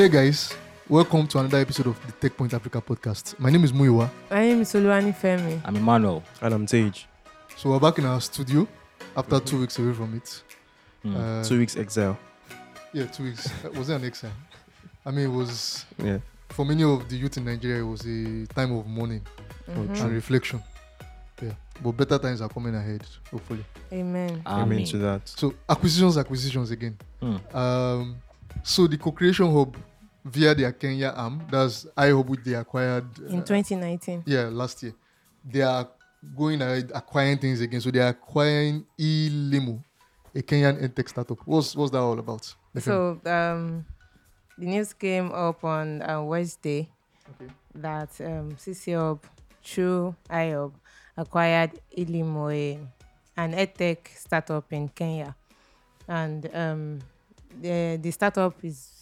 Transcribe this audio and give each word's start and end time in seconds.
Hey 0.00 0.08
guys, 0.08 0.54
welcome 0.88 1.26
to 1.26 1.38
another 1.40 1.58
episode 1.58 1.88
of 1.88 2.06
the 2.06 2.12
Tech 2.12 2.34
Point 2.34 2.54
Africa 2.54 2.80
podcast. 2.80 3.38
My 3.38 3.50
name 3.50 3.64
is 3.64 3.70
Muyiwa. 3.70 4.08
My 4.30 4.40
name 4.40 4.62
is 4.62 4.72
Oluwanifemi. 4.72 5.60
I'm 5.62 5.76
Emmanuel. 5.76 6.22
And 6.40 6.54
I'm 6.54 6.64
Tage. 6.64 7.06
So 7.58 7.68
we're 7.68 7.80
back 7.80 7.98
in 7.98 8.06
our 8.06 8.18
studio 8.22 8.66
after 9.14 9.38
two 9.40 9.60
weeks 9.60 9.78
away 9.78 9.92
from 9.92 10.14
it. 10.16 10.42
Mm. 11.04 11.16
Uh, 11.16 11.44
Two 11.44 11.58
weeks 11.58 11.76
exile. 11.76 12.18
yeah, 12.94 13.04
two 13.08 13.24
weeks. 13.24 13.46
Uh, 13.62 13.68
was 13.78 13.90
it 13.90 13.96
an 13.96 14.04
exile? 14.06 14.32
I 15.04 15.10
mean, 15.10 15.26
it 15.26 15.34
was 15.36 15.84
Yeah. 16.02 16.20
for 16.48 16.64
many 16.64 16.82
of 16.82 17.06
the 17.10 17.16
youth 17.18 17.36
in 17.36 17.44
Nigeria. 17.44 17.82
It 17.82 17.86
was 17.86 18.00
a 18.06 18.46
time 18.54 18.72
of 18.72 18.86
mourning 18.86 19.20
Mhm. 19.68 20.00
and 20.00 20.12
reflection. 20.14 20.62
Yeah, 21.42 21.52
but 21.82 21.92
better 21.92 22.16
times 22.16 22.40
are 22.40 22.48
coming 22.48 22.74
ahead. 22.74 23.02
Hopefully. 23.30 23.66
Amen. 23.92 24.40
Amen 24.46 24.82
to 24.86 24.96
that. 24.96 25.28
So 25.28 25.52
acquisitions, 25.68 26.16
acquisitions 26.16 26.70
again. 26.70 26.96
Mm. 27.20 27.54
Um, 27.54 28.16
so 28.62 28.86
the 28.86 28.96
co-creation 28.96 29.52
hub 29.52 29.76
via 30.24 30.54
their 30.54 30.72
Kenya 30.72 31.12
arm, 31.16 31.42
that's 31.50 31.86
which 32.26 32.40
they 32.44 32.54
acquired 32.54 33.06
In 33.28 33.40
uh, 33.40 33.44
2019. 33.44 34.22
yeah 34.26 34.48
last 34.50 34.82
year. 34.82 34.94
They 35.44 35.62
are 35.62 35.88
going 36.36 36.60
ahead 36.60 36.92
acquiring 36.94 37.38
things 37.38 37.60
again. 37.60 37.80
So 37.80 37.90
they 37.90 38.00
are 38.00 38.08
acquiring 38.08 38.84
eLimu, 38.98 39.82
a 40.34 40.42
Kenyan 40.42 40.76
edtech 40.82 41.08
startup. 41.08 41.38
What's 41.46 41.74
what's 41.74 41.90
that 41.92 42.00
all 42.00 42.18
about? 42.18 42.54
So 42.78 43.20
um, 43.24 43.84
the 44.58 44.66
news 44.66 44.92
came 44.92 45.32
up 45.32 45.64
on 45.64 46.02
uh, 46.02 46.22
Wednesday 46.22 46.88
Okay. 47.30 47.50
that 47.76 48.10
um, 48.20 48.50
CcHUB 48.56 49.20
through 49.64 50.14
iHub 50.28 50.72
acquired 51.16 51.70
eLimu, 51.96 52.86
an 53.36 53.52
edtech 53.54 54.08
startup 54.16 54.72
in 54.72 54.88
Kenya. 54.88 55.34
And 56.08 56.50
um, 56.54 56.98
the, 57.60 57.98
the 58.02 58.10
startup 58.10 58.54
is 58.64 58.99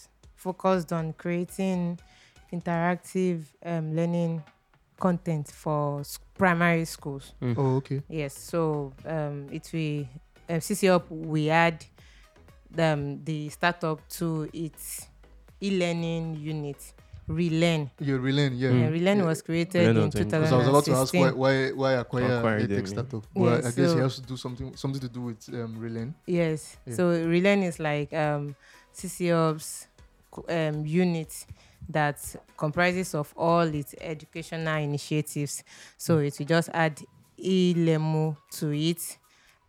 focused 0.48 0.92
on 0.92 1.12
creating 1.14 1.98
interactive 2.53 3.42
um, 3.67 3.94
learning 3.94 4.42
content 4.98 5.48
for 5.48 6.00
s- 6.00 6.19
primary 6.36 6.84
schools. 6.84 7.34
oh 7.42 7.77
okay. 7.77 8.03
Yes, 8.08 8.34
so 8.39 8.92
um, 9.05 9.47
it 9.50 9.69
will 9.72 10.06
um, 10.48 10.61
CcHUB 10.61 11.03
we 11.11 11.50
add 11.50 11.84
um, 12.78 13.22
the 13.25 13.48
startup 13.50 14.00
to 14.08 14.48
its 14.53 15.06
e-learning 15.61 16.36
unit, 16.36 16.92
Relearn. 17.27 17.91
Yeah, 18.00 18.14
Relearn, 18.17 18.56
yeah. 18.56 18.70
Yeah, 18.70 18.89
Relearn 18.89 19.19
Yeah. 19.19 19.25
was 19.27 19.42
created 19.42 19.80
Relearn 19.89 19.97
in 19.97 20.05
was 20.06 20.14
in- 20.14 20.28
Because 20.28 20.52
I 20.52 20.56
was 20.56 20.69
about 20.69 20.84
to 20.86 20.92
ask 20.95 21.12
why 21.14 21.30
why 21.30 21.55
why 21.73 21.92
acquire 21.95 22.39
Acquire 22.39 22.56
a 22.58 22.69
tech 22.69 22.86
startup. 22.86 23.25
Yeah, 23.34 23.42
Well, 23.42 23.58
I 23.58 23.70
guess 23.70 23.75
so- 23.91 23.95
he 23.97 24.00
has 24.00 24.14
to 24.17 24.23
do 24.23 24.36
something 24.36 24.77
something 24.77 25.00
to 25.02 25.08
do 25.08 25.20
with 25.28 25.41
um, 25.52 25.77
Relearn. 25.78 26.14
Yes, 26.27 26.77
Yeah. 26.86 26.95
so 26.95 27.02
Relearn 27.34 27.62
is 27.62 27.78
like 27.78 28.12
um, 28.14 28.55
CCOP's 28.95 29.86
co- 29.86 29.98
um, 30.48 30.84
unit 30.87 31.47
that 31.89 32.19
comprises 32.57 33.15
of 33.15 33.33
all 33.37 33.61
its 33.62 33.95
educational 34.01 34.77
initiatives. 34.77 35.65
So 35.97 36.19
it 36.19 36.39
will 36.39 36.47
just 36.47 36.69
add 36.75 37.01
eLimu 37.39 38.37
to 38.59 38.70
it, 38.73 39.19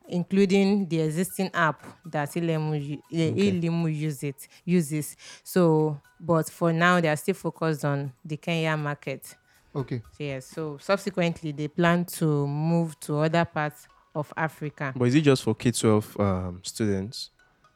including 0.07 0.87
the 0.89 1.01
existing 1.01 1.49
app 1.53 1.83
that 2.05 2.29
eLimu, 2.31 2.73
u- 2.83 3.01
eh, 3.13 3.31
Okay. 3.31 3.51
eLimu 3.51 3.87
use 3.95 4.23
it, 4.23 4.47
uses. 4.65 5.15
So, 5.43 5.99
but 6.19 6.49
for 6.49 6.73
now, 6.73 6.99
they 6.99 7.07
are 7.09 7.15
still 7.17 7.35
focused 7.35 7.85
on 7.85 8.11
the 8.25 8.37
Kenya 8.37 8.75
market. 8.75 9.35
Okay. 9.75 10.01
Yes, 10.17 10.47
so 10.47 10.77
subsequently, 10.81 11.51
they 11.51 11.67
plan 11.67 12.03
to 12.05 12.47
move 12.47 12.99
to 13.01 13.19
other 13.19 13.45
parts 13.45 13.87
of 14.15 14.33
Africa. 14.35 14.93
But 14.95 15.05
is 15.09 15.15
it 15.15 15.21
just 15.21 15.43
for 15.43 15.53
K 15.55 15.71
12 15.71 16.19
um, 16.19 16.59
students? 16.63 17.29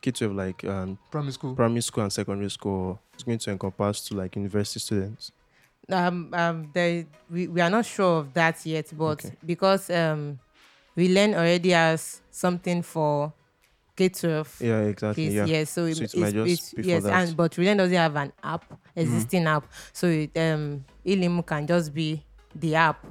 K 0.04 0.12
12 0.12 0.36
like 0.36 0.64
um, 0.66 0.98
Primary 1.12 1.32
school. 1.32 1.56
primary 1.56 1.82
school 1.82 2.04
and 2.04 2.12
secondary 2.14 2.50
school? 2.50 3.00
It's 3.14 3.24
going 3.24 3.40
to 3.40 3.52
encompass 3.52 4.02
to 4.09 4.16
like 4.16 4.36
university 4.36 4.80
students. 4.81 5.31
um, 5.90 6.30
um, 6.34 6.69
there, 6.74 7.06
we, 7.31 7.47
we 7.47 7.62
are 7.62 7.69
not 7.69 7.86
sure 7.86 8.19
of 8.19 8.34
that 8.34 8.66
yet, 8.66 8.92
but 8.97 9.24
Okay. 9.25 9.31
because 9.46 9.90
um, 9.90 10.40
Relearn 10.97 11.34
already 11.36 11.69
has 11.72 12.22
something 12.31 12.81
for 12.84 13.31
K 13.96 14.09
twelve. 14.09 14.58
Yeah, 14.59 14.81
exactly. 14.81 15.24
kids, 15.25 15.36
Yeah. 15.36 15.46
Yes, 15.46 15.69
so, 15.69 15.86
So 15.92 16.03
it, 16.03 16.13
it 16.13 16.18
it's, 16.22 16.31
just 16.34 16.74
it's 16.78 16.88
yes, 16.88 17.03
that. 17.03 17.09
Mm-hmm. 17.13 17.28
and 17.30 17.38
but 17.38 17.58
Relearn 17.58 17.78
doesn't 17.78 17.96
have 17.96 18.16
an 18.18 18.31
app, 18.44 18.66
existing 18.96 19.46
app, 19.47 19.66
so 19.94 20.08
it, 20.08 20.31
um, 20.38 20.84
eLimu 21.06 21.46
can 21.46 21.66
just 21.66 21.94
be 21.94 22.22
the 22.56 22.75
app 22.75 23.06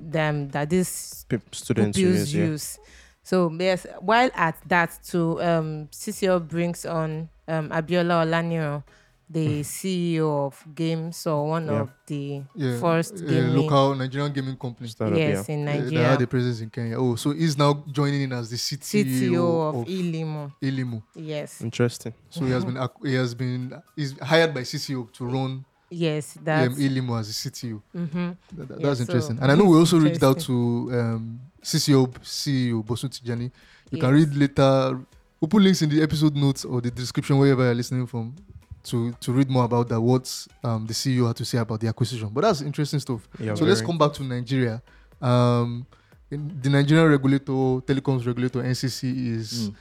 them 0.00 0.48
that 0.48 0.68
this 0.68 1.24
Pe- 1.28 1.38
students 1.52 1.96
who 1.96 2.04
pupils 2.04 2.32
use, 2.34 2.78
yeah. 2.80 2.88
Use. 3.22 3.28
So 3.28 3.50
yes, 3.58 3.86
while 4.00 4.30
at 4.34 4.56
that 4.68 4.98
too, 5.04 5.40
um, 5.42 5.88
CcHUB 5.92 6.48
brings 6.48 6.84
on 6.84 7.28
um, 7.48 7.68
Abiola 7.70 8.24
Olaniran, 8.26 8.82
the 9.30 9.60
CEO 9.62 10.46
of 10.46 10.62
Gamsole 10.74 11.48
one 11.48 11.66
Yeah. 11.66 11.80
of 11.80 11.90
the 12.06 12.42
Yeah. 12.54 12.78
first 12.80 13.14
uh, 13.14 13.26
gaming 13.26 13.56
local 13.56 13.94
Nigerian 13.94 14.32
gaming 14.32 14.56
company. 14.56 14.88
Startup, 14.88 15.16
yes 15.16 15.48
yeah. 15.48 15.54
in 15.54 15.68
Uh, 15.68 15.72
They 15.72 15.78
Nigeria. 15.80 16.08
had 16.08 16.22
a 16.22 16.26
presence 16.26 16.60
in 16.60 16.70
Kenya. 16.70 16.98
Oh, 16.98 17.14
so 17.16 17.30
he's 17.30 17.56
now 17.56 17.82
joining 17.90 18.22
in 18.22 18.32
as 18.32 18.50
the 18.50 18.56
CTO, 18.56 19.04
CTO 19.04 19.68
of, 19.68 19.74
of 19.76 19.86
eLimu. 19.86 20.52
eLimu. 20.62 21.02
Yes, 21.14 21.62
Interesting. 21.62 22.12
So 22.28 22.44
he 22.44 22.50
has 22.50 22.64
been 22.64 22.76
ac- 22.76 23.00
he 23.04 23.14
has 23.14 23.34
been 23.34 23.72
he's 23.96 24.18
hired 24.18 24.52
by 24.52 24.62
CcHUB 24.62 25.12
to 25.12 25.24
run 25.26 25.64
yes, 25.92 26.36
um, 26.36 26.42
that's 26.44 26.74
eLimu 26.78 27.18
as 27.20 27.26
the 27.28 27.50
CTO. 27.50 27.80
mm-hmm. 27.94 28.30
That- 28.56 28.68
that- 28.68 28.80
Yeah, 28.80 28.86
that's 28.88 28.98
so 28.98 29.04
interesting. 29.04 29.38
And 29.40 29.52
I 29.52 29.54
know 29.54 29.64
we 29.64 29.76
also 29.78 29.98
reached 29.98 30.22
out 30.22 30.38
to 30.40 30.52
um, 30.92 31.40
CcHUB 31.62 32.12
CEO 32.22 32.82
Bosun 32.84 33.10
Tijani. 33.10 33.50
You 33.90 33.98
can 34.00 34.12
read 34.12 34.34
later. 34.34 34.98
We'll 35.40 35.48
put 35.48 35.62
links 35.62 35.82
in 35.82 35.90
the 35.90 36.02
episode 36.02 36.34
notes 36.36 36.64
or 36.64 36.80
the 36.80 36.90
description 36.90 37.36
wherever 37.38 37.62
you're 37.64 37.74
listening 37.74 38.06
from 38.06 38.34
to 38.84 39.12
to 39.20 39.32
read 39.32 39.50
more 39.50 39.64
about 39.64 39.88
that. 39.88 40.00
What 40.00 40.46
um, 40.64 40.86
the 40.86 40.94
CEO 40.94 41.26
had 41.26 41.36
to 41.36 41.44
say 41.44 41.58
about 41.58 41.80
the 41.80 41.88
acquisition. 41.88 42.28
But 42.32 42.42
that's 42.42 42.60
interesting 42.62 43.00
stuff. 43.00 43.28
Yeah, 43.38 43.54
so 43.54 43.64
let's 43.64 43.80
come 43.82 43.98
back 43.98 44.12
to 44.14 44.22
Nigeria. 44.24 44.82
Um, 45.20 45.86
in 46.30 46.58
the 46.62 46.70
Nigerian 46.70 47.08
regulator, 47.10 47.52
telecoms 47.86 48.26
regulator 48.26 48.62
NCC 48.62 49.28
is 49.36 49.68
Mm. 49.68 49.74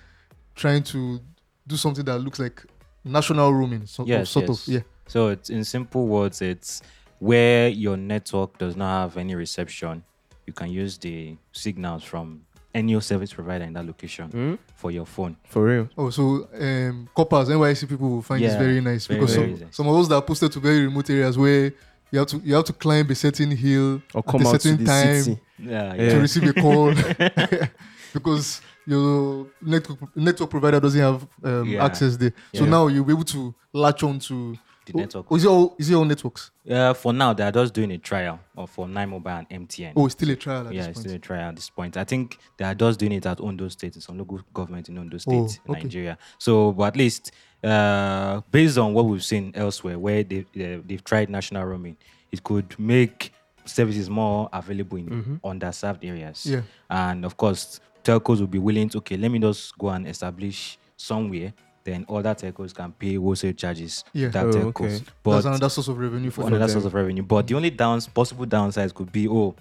trying 0.55 0.83
to 0.83 1.19
do 1.65 1.77
something 1.77 2.03
that 2.05 2.19
looks 2.19 2.39
like 2.39 2.65
national 3.03 3.53
roaming, 3.53 3.85
so, 3.87 4.05
Yes, 4.05 4.29
sort 4.29 4.47
yes. 4.49 4.67
of. 4.67 4.73
Yeah. 4.73 4.79
So 5.11 5.27
it's 5.27 5.49
in 5.49 5.65
simple 5.65 6.07
words, 6.07 6.41
it's 6.41 6.81
where 7.19 7.67
your 7.67 7.97
network 7.97 8.57
does 8.57 8.77
not 8.77 9.01
have 9.01 9.17
any 9.17 9.35
reception. 9.35 10.03
You 10.47 10.53
can 10.53 10.69
use 10.71 10.97
the 10.97 11.35
signals 11.51 12.03
from 12.05 12.43
any 12.73 12.97
service 13.01 13.33
provider 13.33 13.65
in 13.65 13.73
that 13.73 13.85
location 13.85 14.27
Hmm? 14.31 14.53
for 14.73 14.89
your 14.89 15.05
phone. 15.05 15.35
For 15.43 15.65
real. 15.65 15.89
Oh, 15.97 16.09
so 16.11 16.47
um, 16.57 17.09
corpers, 17.13 17.49
NYSC 17.49 17.89
people 17.89 18.09
will 18.09 18.21
find 18.21 18.41
this 18.41 18.55
very 18.55 18.79
nice 18.79 19.05
very, 19.07 19.19
because 19.19 19.35
very 19.35 19.47
some, 19.47 19.55
easy. 19.55 19.67
some 19.71 19.87
of 19.89 19.95
us 19.97 20.07
that 20.07 20.15
are 20.15 20.21
posted 20.21 20.49
to 20.53 20.61
very 20.61 20.85
remote 20.85 21.09
areas 21.09 21.37
where 21.37 21.73
you 22.11 22.19
have 22.19 22.27
to 22.29 22.37
you 22.37 22.55
have 22.55 22.63
to 22.65 22.73
climb 22.73 23.09
a 23.09 23.15
certain 23.15 23.51
hill 23.51 24.01
Or 24.13 24.19
at 24.19 24.25
come 24.27 24.45
a 24.45 24.47
out 24.47 24.53
to 24.53 24.59
certain 24.61 24.77
the 24.77 24.85
time 24.85 25.21
city. 25.23 25.41
Yeah, 25.59 25.93
Yeah. 25.93 26.09
to 26.13 26.19
receive 26.21 26.43
a 26.47 26.53
call 26.53 26.93
because 28.13 28.61
your 28.87 29.47
network 29.61 29.99
network 30.15 30.49
provider 30.49 30.79
doesn't 30.79 31.01
have 31.01 31.27
um, 31.43 31.67
Yeah. 31.67 31.83
access 31.85 32.15
there. 32.15 32.31
So 32.55 32.63
Yeah. 32.63 32.69
now 32.69 32.87
you'll 32.87 33.03
be 33.05 33.11
able 33.13 33.25
to 33.25 33.53
latch 33.73 34.03
on 34.03 34.19
to 34.19 34.57
The 34.91 34.97
Oh, 34.97 35.01
network. 35.01 35.25
Oh, 35.31 35.35
is 35.35 35.43
it 35.45 35.47
all 35.47 35.75
is 35.79 35.89
it 35.89 35.93
all 35.95 36.05
networks? 36.05 36.51
Yeah, 36.63 36.93
for 36.93 37.13
now 37.13 37.33
they 37.33 37.43
are 37.43 37.51
just 37.51 37.73
doing 37.73 37.91
a 37.91 37.97
trial 37.97 38.39
for 38.67 38.87
Nine 38.87 39.09
Mobile 39.09 39.29
and 39.31 39.49
MTN. 39.49 39.93
Oh, 39.95 40.05
it's 40.05 40.13
still 40.13 40.29
a 40.31 40.35
trial 40.35 40.67
at 40.67 40.73
yeah, 40.73 40.81
this 40.81 40.87
it's 40.89 40.97
point. 40.97 41.07
still 41.07 41.15
a 41.15 41.19
trial 41.19 41.49
at 41.49 41.55
this 41.55 41.69
point. 41.69 41.97
I 41.97 42.03
think 42.03 42.37
they 42.57 42.65
are 42.65 42.75
just 42.75 42.99
doing 42.99 43.11
it 43.13 43.25
at 43.25 43.39
Ondo 43.41 43.67
State, 43.69 43.95
in 43.95 44.01
some 44.01 44.17
local 44.17 44.39
government 44.53 44.89
in 44.89 44.97
Ondo 44.97 45.17
State, 45.17 45.33
Oh, 45.33 45.47
in 45.65 45.71
okay. 45.71 45.83
Nigeria. 45.83 46.17
So, 46.37 46.71
but 46.71 46.83
at 46.85 46.97
least 46.97 47.31
uh, 47.63 48.41
based 48.51 48.77
on 48.77 48.93
what 48.93 49.05
we've 49.05 49.23
seen 49.23 49.51
elsewhere, 49.55 49.97
where 49.99 50.23
they, 50.23 50.45
they 50.53 50.81
they've 50.85 51.03
tried 51.03 51.29
national 51.29 51.65
roaming, 51.65 51.97
it 52.31 52.43
could 52.43 52.77
make 52.79 53.33
services 53.65 54.09
more 54.09 54.49
available 54.51 54.97
in 54.97 55.39
underserved 55.43 56.03
areas. 56.03 56.45
Yeah. 56.45 56.61
And 56.89 57.23
of 57.25 57.37
course, 57.37 57.79
telcos 58.03 58.39
will 58.39 58.47
be 58.47 58.59
willing 58.59 58.89
to 58.89 58.97
okay, 58.99 59.17
let 59.17 59.29
me 59.31 59.39
just 59.39 59.77
go 59.77 59.89
and 59.89 60.07
establish 60.07 60.77
somewhere. 60.97 61.53
Then 61.83 62.05
other 62.09 62.35
telcos 62.35 62.73
can 62.75 62.91
pay 62.91 63.15
wholesale 63.15 63.53
charges. 63.53 64.03
Yeah. 64.13 64.29
that 64.29 64.45
Oh, 64.45 64.51
telcos. 64.51 64.67
okay. 64.97 64.99
But 65.23 65.31
That's 65.33 65.45
another 65.45 65.69
source 65.69 65.87
of 65.87 65.97
revenue 65.97 66.29
for 66.29 66.41
for 66.41 66.43
them. 66.45 66.53
another 66.55 66.71
source 66.71 66.85
of 66.85 66.93
revenue. 66.93 67.23
But 67.23 67.47
the 67.47 67.55
only 67.55 67.71
downs 67.71 68.07
possible 68.07 68.45
downsides 68.45 68.93
could 68.93 69.11
be 69.11 69.27
oh, 69.27 69.55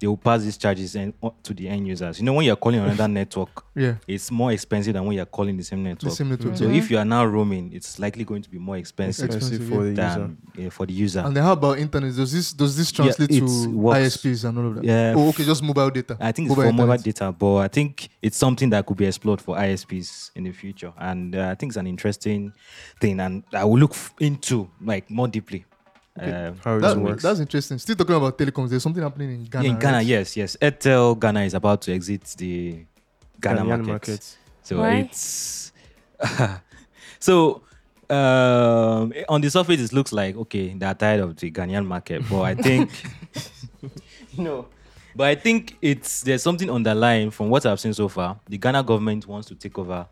they 0.00 0.06
will 0.06 0.16
pass 0.16 0.42
these 0.42 0.56
charges 0.56 0.96
and 0.96 1.12
to 1.42 1.52
the 1.52 1.68
end 1.68 1.86
users. 1.86 2.18
You 2.18 2.24
know, 2.24 2.32
when 2.32 2.46
you're 2.46 2.56
calling 2.56 2.80
another 2.80 3.06
network, 3.06 3.64
Yeah. 3.76 3.96
it's 4.08 4.30
more 4.30 4.50
expensive 4.50 4.94
than 4.94 5.04
when 5.04 5.14
you're 5.16 5.26
calling 5.26 5.56
the 5.58 5.62
same 5.62 5.82
network. 5.82 6.00
The 6.00 6.06
network. 6.06 6.16
same 6.16 6.28
network. 6.30 6.56
So 6.56 6.64
yeah. 6.68 6.78
if 6.78 6.90
you 6.90 6.96
are 6.98 7.04
now 7.04 7.24
roaming, 7.26 7.70
it's 7.74 7.98
likely 7.98 8.24
going 8.24 8.40
to 8.42 8.50
be 8.50 8.58
more 8.58 8.78
expensive 8.78 9.26
Expensive, 9.26 9.60
Expensive 9.60 9.68
for 9.76 9.82
the 9.84 9.90
user. 9.90 10.36
than 10.56 10.66
uh, 10.66 10.70
for 10.70 10.86
the 10.86 10.92
user. 10.94 11.20
And 11.20 11.36
then 11.36 11.42
how 11.44 11.52
about 11.52 11.78
internet? 11.78 12.16
Does 12.16 12.32
this 12.32 12.52
does 12.54 12.76
this 12.76 12.90
translate 12.90 13.30
it 13.30 13.40
to 13.40 13.70
works. 13.70 14.16
ISPs 14.16 14.48
and 14.48 14.58
all 14.58 14.66
of 14.68 14.74
that? 14.76 14.84
Yeah. 14.84 15.14
Oh, 15.16 15.28
okay, 15.28 15.44
just 15.44 15.62
mobile 15.62 15.90
data. 15.90 16.16
I 16.18 16.32
think 16.32 16.48
it's 16.48 16.56
Mobile 16.56 16.70
for 16.70 16.76
mobile 16.76 17.02
data, 17.02 17.30
but 17.38 17.56
I 17.56 17.68
think 17.68 18.08
it's 18.22 18.38
something 18.38 18.70
that 18.70 18.86
could 18.86 18.96
be 18.96 19.04
explored 19.04 19.40
for 19.42 19.56
ISPs 19.56 20.30
in 20.34 20.44
the 20.44 20.52
future, 20.52 20.92
and 20.98 21.36
uh, 21.36 21.48
I 21.50 21.54
think 21.56 21.70
it's 21.72 21.76
an 21.76 21.86
interesting 21.86 22.52
thing, 23.00 23.20
and 23.20 23.44
I 23.52 23.64
will 23.64 23.78
look 23.78 23.92
f- 23.92 24.14
into 24.18 24.70
like 24.82 25.10
more 25.10 25.28
deeply. 25.28 25.66
Okay. 26.22 26.58
How 26.64 26.76
it 26.76 26.80
That, 26.80 26.96
works. 26.98 27.22
that's 27.22 27.40
interesting. 27.40 27.78
Still 27.78 27.96
talking 27.96 28.14
about 28.16 28.36
telecoms. 28.38 28.68
There's 28.70 28.82
something 28.82 29.02
happening 29.02 29.30
in 29.32 29.44
Ghana. 29.44 29.68
in 29.68 29.78
Ghana, 29.78 29.96
right? 29.98 30.06
yes, 30.06 30.36
yes. 30.36 30.56
Airtel 30.60 31.18
Ghana 31.18 31.42
is 31.42 31.54
about 31.54 31.82
to 31.82 31.92
exit 31.94 32.24
the 32.38 32.84
Ghana 33.40 33.64
market. 33.64 33.86
market. 33.86 34.36
So 34.62 34.78
Why? 34.78 34.96
it's 34.96 35.72
so 37.18 37.62
um, 38.10 39.12
on 39.28 39.40
the 39.40 39.48
surface, 39.50 39.80
it 39.80 39.92
looks 39.92 40.12
like 40.12 40.36
okay, 40.36 40.74
they're 40.74 40.94
tired 40.94 41.20
of 41.20 41.36
the 41.36 41.50
Ghanaian 41.50 41.86
market, 41.86 42.22
but 42.28 42.42
I 42.42 42.54
think 42.54 42.90
no. 44.36 44.66
But 45.16 45.26
I 45.28 45.34
think 45.34 45.76
it's 45.82 46.22
there's 46.22 46.42
something 46.42 46.70
underlying 46.70 47.30
from 47.30 47.48
what 47.50 47.66
I've 47.66 47.80
seen 47.80 47.94
so 47.94 48.08
far. 48.08 48.38
The 48.48 48.58
Ghana 48.58 48.82
government 48.84 49.26
wants 49.26 49.48
to 49.48 49.54
take 49.54 49.76
over 49.78 50.06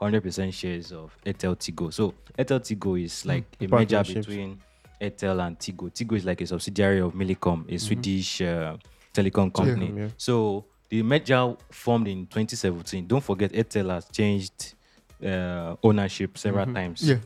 100% 0.00 0.52
shares 0.54 0.92
of 0.92 1.14
Airtel 1.26 1.56
Tigo. 1.56 1.92
So 1.92 2.14
Airtel 2.38 2.60
Tigo 2.60 3.02
is 3.02 3.26
like 3.26 3.44
a 3.60 3.66
merger 3.66 4.02
between 4.04 4.60
Airtel 5.00 5.46
and 5.46 5.58
Tigo. 5.58 5.90
Tigo 5.92 6.16
is 6.16 6.24
like 6.24 6.40
a 6.40 6.46
subsidiary 6.46 7.00
of 7.00 7.12
Millicom, 7.14 7.64
a 7.72 7.78
Swedish 7.78 8.40
uh, 8.42 8.76
telecom 9.14 9.52
company. 9.52 9.92
yeah. 9.96 10.08
So 10.16 10.64
the 10.88 11.02
merger 11.02 11.56
formed 11.70 12.08
in 12.08 12.26
2017. 12.26 13.06
Don't 13.06 13.22
forget, 13.22 13.52
Airtel 13.52 13.90
has 13.90 14.06
changed 14.08 14.74
uh, 15.24 15.76
ownership 15.82 16.36
several 16.38 16.66
times. 16.72 17.02
Yeah. 17.02 17.18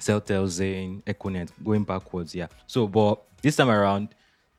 Celtel, 0.00 0.46
Zain, 0.48 1.02
Econet, 1.06 1.50
going 1.62 1.84
backwards, 1.84 2.34
yeah. 2.34 2.48
So, 2.66 2.86
but 2.88 3.22
this 3.42 3.56
time 3.56 3.70
around, 3.70 4.08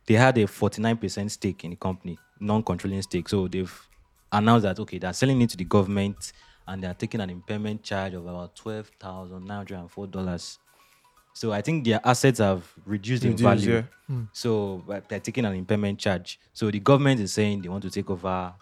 they 0.07 0.13
had 0.13 0.37
a 0.37 0.45
49% 0.45 1.29
stake 1.31 1.63
in 1.65 1.71
the 1.71 1.75
company, 1.75 2.17
non-controlling 2.39 3.01
stake. 3.01 3.27
So 3.27 3.47
they've 3.47 3.87
announced 4.31 4.63
that 4.63 4.79
okay, 4.79 4.97
they're 4.97 5.13
selling 5.13 5.41
it 5.41 5.49
to 5.51 5.57
the 5.57 5.63
government 5.65 6.31
and 6.67 6.83
they're 6.83 6.93
taking 6.93 7.21
an 7.21 7.29
impairment 7.29 7.83
charge 7.83 8.13
of 8.13 8.25
about 8.25 8.55
twelve 8.55 8.89
thousand 8.99 9.45
nine 9.45 9.57
hundred 9.57 9.79
and 9.79 9.91
four 9.91 10.07
dollars. 10.07 10.59
So 11.35 11.51
I 11.51 11.61
think 11.61 11.83
their 11.83 11.99
assets 12.03 12.39
have 12.39 12.63
reduced 12.85 13.23
in 13.25 13.31
Reduced, 13.31 13.43
value. 13.43 13.73
yeah. 13.75 13.81
Hmm. 14.07 14.23
So 14.31 14.83
but 14.87 15.09
they're 15.09 15.19
taking 15.19 15.43
an 15.45 15.53
impairment 15.53 15.99
charge. 15.99 16.39
So 16.53 16.71
the 16.71 16.79
government 16.79 17.19
is 17.19 17.33
saying 17.33 17.61
they 17.61 17.67
want 17.69 17.83
to 17.83 17.89
take 17.89 18.09
over 18.09 18.53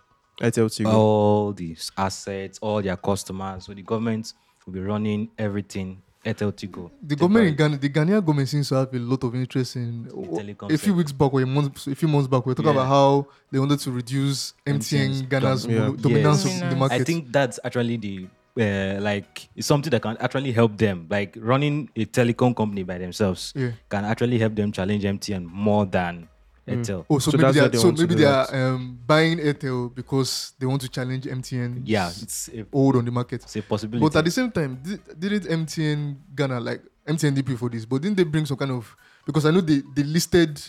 Airtel 0.42 0.66
Tigo. 0.70 0.92
all 0.92 1.54
these 1.54 1.92
assets, 1.96 2.58
all 2.62 2.82
their 2.82 2.98
customers. 2.98 3.66
So 3.66 3.74
the 3.76 3.84
government 3.84 4.34
will 4.66 4.74
be 4.74 4.80
running 4.80 5.30
everything 5.38 6.02
Airtel 6.26 6.52
Tigo. 6.52 6.90
The 7.04 7.16
government 7.16 7.48
in 7.50 7.56
Ghana, 7.56 7.78
the 7.78 7.90
Ghanaian 7.90 8.22
government 8.26 8.50
seems 8.50 8.70
to 8.70 8.76
have 8.76 8.92
a 8.94 8.98
lot 8.98 9.24
of 9.24 9.36
interest 9.36 9.76
in. 9.76 10.06
telecom 10.06 10.66
a 10.66 10.70
few 10.70 10.78
sector. 10.78 10.94
weeks 10.94 11.12
back, 11.12 11.32
or 11.34 11.42
a 11.42 11.46
month, 11.46 11.86
a 11.86 11.94
few 11.96 12.08
months 12.08 12.28
back, 12.28 12.44
we 12.46 12.50
were 12.52 12.56
talking 12.56 12.74
Yeah. 12.74 12.80
about 12.82 12.88
how 12.88 13.28
they 13.52 13.60
wanted 13.60 13.80
to 13.82 13.92
reduce 13.92 14.54
MTN's 14.66 15.22
MTN 15.22 15.30
Ghana's 15.30 15.64
dom- 15.66 15.72
yeah. 15.74 15.92
dominance 16.02 16.46
Yes. 16.46 16.62
of 16.64 16.70
the 16.72 16.76
market. 16.76 17.02
I 17.02 17.04
think 17.04 17.32
that's 17.32 17.60
actually 17.64 17.98
the 17.98 18.28
uh, 18.60 19.00
like 19.02 19.50
it's 19.56 19.68
something 19.68 19.90
that 19.92 20.02
can 20.02 20.18
actually 20.20 20.52
help 20.52 20.78
them. 20.78 21.08
Like 21.10 21.38
running 21.40 21.90
a 21.96 22.06
telecom 22.06 22.56
company 22.56 22.84
by 22.84 22.98
themselves 22.98 23.54
Yeah. 23.56 23.72
can 23.90 24.06
actually 24.06 24.40
help 24.40 24.56
them 24.56 24.72
challenge 24.72 25.04
MTN 25.04 25.46
more 25.46 25.86
than 25.86 26.30
Airtel. 26.68 27.06
Oh, 27.10 27.20
so, 27.20 27.32
So 27.32 27.38
maybe 27.38 27.52
they 27.54 27.60
are, 27.60 27.68
they 27.70 27.78
so 27.78 27.88
want 27.88 28.00
maybe 28.00 28.16
they 28.16 28.26
are 28.26 28.48
um, 28.56 28.98
buying 29.06 29.38
Airtel 29.40 29.94
because 29.94 30.54
they 30.60 30.66
want 30.66 30.82
to 30.82 30.88
challenge 30.90 31.26
MTN. 31.26 31.82
Yeah, 31.84 32.08
it's 32.10 32.50
a, 32.54 32.66
old 32.72 32.96
on 32.96 33.04
the 33.06 33.12
market. 33.12 33.44
it's 33.44 33.56
a 33.58 33.62
possibility. 33.62 34.02
But 34.02 34.16
at 34.18 34.24
the 34.26 34.32
same 34.32 34.50
time, 34.50 34.80
did, 34.82 35.02
didn't 35.20 35.44
MTN 35.44 36.16
Ghana 36.36 36.60
like 36.62 36.82
MTN 37.06 37.36
DP 37.36 37.58
for 37.58 37.70
this? 37.70 37.84
But 37.86 38.02
didn't 38.02 38.16
they 38.18 38.24
bring 38.24 38.46
some 38.46 38.56
kind 38.58 38.72
of 38.72 38.96
because 39.26 39.46
I 39.46 39.52
know 39.52 39.60
they, 39.62 39.82
they 39.94 40.04
listed 40.04 40.62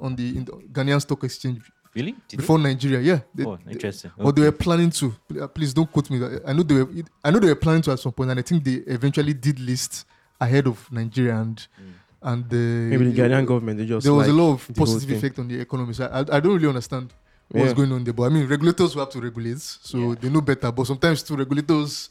on 0.00 0.14
the, 0.14 0.28
in 0.36 0.44
the 0.44 0.52
Ghanaian 0.72 1.00
stock 1.00 1.24
exchange 1.24 1.60
really? 1.94 2.14
Did 2.28 2.36
before 2.38 2.58
Nigeria. 2.58 3.00
Yeah, 3.00 3.20
they, 3.34 3.44
they? 3.44 3.48
Oh, 3.50 3.58
they- 3.64 3.72
interesting. 3.72 4.10
But 4.16 4.36
they 4.36 4.42
were 4.42 4.52
planning 4.52 4.90
to. 4.90 5.14
Please 5.54 5.72
don't 5.74 5.90
quote 5.90 6.10
me. 6.10 6.20
I 6.46 6.52
know 6.52 6.62
they 6.62 6.74
were. 6.82 6.88
I 7.24 7.30
know 7.30 7.38
they 7.38 7.48
were 7.48 7.54
planning 7.56 7.82
to 7.82 7.92
at 7.92 7.98
some 8.00 8.12
point, 8.12 8.30
and 8.30 8.38
I 8.40 8.42
think 8.42 8.64
they 8.64 8.74
eventually 8.86 9.34
did 9.34 9.58
list 9.60 10.04
ahead 10.40 10.66
of 10.66 10.90
Nigeria 10.92 11.36
and 11.40 11.56
Mm. 11.56 11.92
and 12.22 12.48
the 12.50 12.56
Maybe 12.56 13.10
the 13.12 13.22
Ghanaian 13.22 13.46
government 13.46 13.78
they 13.78 13.86
just 13.86 14.04
There 14.04 14.12
was 14.14 14.26
like 14.28 14.34
a 14.34 14.38
lot 14.42 14.52
of 14.52 14.70
positive 14.76 15.10
effect 15.16 15.38
on 15.38 15.48
the 15.48 15.60
economy. 15.60 15.92
So 15.94 16.04
I, 16.06 16.20
I 16.36 16.40
don't 16.40 16.54
really 16.54 16.68
understand 16.68 17.12
what's 17.48 17.68
Yeah. 17.68 17.74
going 17.74 17.92
on 17.92 18.04
there. 18.04 18.12
But 18.14 18.24
I 18.24 18.28
mean, 18.28 18.46
regulators 18.46 18.94
will 18.94 19.04
have 19.04 19.12
to 19.12 19.20
regulate, 19.20 19.58
so 19.58 19.98
Yeah. 19.98 20.14
they 20.20 20.28
know 20.28 20.40
better. 20.40 20.70
But 20.72 20.86
sometimes 20.86 21.22
too, 21.22 21.34
regulators 21.36 22.08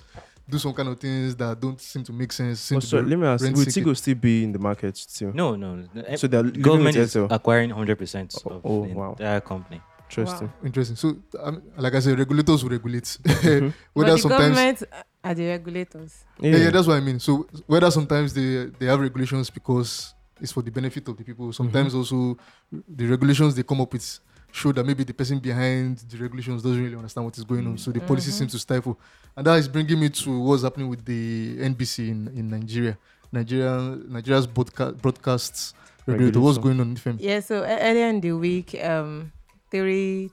do 0.50 0.57
some 0.57 0.74
kind 0.74 0.90
of 0.90 1.00
things 1.00 1.36
that 1.36 1.60
don't 1.60 1.80
seem 1.80 2.04
to 2.04 2.13
make 2.13 2.31
sense. 2.31 2.60
Seem 2.60 2.78
Oh, 2.78 2.81
to 2.81 2.88
sorry, 2.88 3.04
be 3.04 3.10
let 3.12 3.19
me 3.19 3.28
ask: 3.28 3.44
Will 3.46 3.56
seeking. 3.66 3.84
Tigo 3.86 3.96
still 3.98 4.16
be 4.16 4.44
in 4.44 4.51
the 4.51 4.60
market 4.60 4.98
still? 4.98 5.31
No, 5.34 5.56
no. 5.56 5.75
no. 5.94 6.16
So 6.16 6.28
they're 6.28 6.44
government 6.44 6.96
is 6.96 7.16
acquiring 7.16 7.69
100% 7.72 8.42
Oh, 8.46 8.50
of 8.56 8.62
oh, 8.66 8.86
the 8.88 8.94
wow. 8.94 9.12
entire 9.12 9.42
company. 9.42 9.81
Interesting. 10.10 10.51
Interesting. 10.66 10.96
So, 10.96 11.18
um, 11.40 11.62
like 11.78 11.94
I 11.94 12.00
said, 12.00 12.18
regulators 12.18 12.63
will 12.63 12.72
regulate. 12.72 13.04
Mhm. 13.24 13.74
whether 13.94 14.10
but 14.12 14.16
the 14.16 14.18
sometimes, 14.18 14.56
government 14.56 14.84
are 15.24 15.34
the 15.36 15.48
regulators. 15.48 16.25
yeah. 16.40 16.56
yeah, 16.57 16.69
that's 16.72 16.88
what 16.88 16.98
I 16.98 17.00
mean. 17.00 17.19
So, 17.19 17.48
whether 17.68 17.92
sometimes 17.92 18.34
they 18.34 18.72
they 18.80 18.88
have 18.88 19.00
regulations 19.00 19.52
because 19.52 20.16
it's 20.42 20.52
for 20.52 20.63
the 20.63 20.72
benefit 20.72 21.07
of 21.10 21.16
the 21.18 21.24
people. 21.24 21.54
Sometimes 21.54 21.94
also 21.94 22.38
the 22.72 23.06
regulations 23.06 23.54
they 23.56 23.62
come 23.63 23.81
up 23.81 23.92
with 23.94 24.19
show 24.51 24.72
that 24.72 24.86
maybe 24.86 25.04
the 25.04 25.13
person 25.13 25.40
behind 25.40 25.98
the 26.10 26.18
regulations 26.18 26.62
doesn't 26.63 26.84
really 26.84 26.96
understand 26.96 27.25
what 27.25 27.38
is 27.38 27.44
going 27.44 27.66
on. 27.68 27.78
So 27.78 27.92
the 27.92 28.00
policy 28.01 28.31
Mhm. 28.31 28.34
seems 28.34 28.51
to 28.54 28.60
stifle, 28.60 29.00
and 29.36 29.46
that 29.46 29.57
is 29.60 29.68
bringing 29.68 30.00
me 30.00 30.10
to 30.10 30.40
what's 30.40 30.63
happening 30.63 30.90
with 30.90 31.06
the 31.06 31.57
NBC 31.60 32.10
in, 32.10 32.28
in 32.36 32.50
Nigeria. 32.50 32.98
Nigeria, 33.31 33.96
Nigeria's 34.07 34.48
broadcast 34.48 34.98
broadcasts 35.01 35.74
regulator. 36.07 36.40
What's 36.42 36.57
going 36.57 36.80
on 36.80 36.94
with 36.94 37.04
them? 37.04 37.18
Yeah, 37.22 37.40
so 37.42 37.63
earlier 37.63 38.07
in 38.07 38.19
the 38.22 38.34
week, 38.34 38.74
um, 38.84 39.31
three 39.69 40.31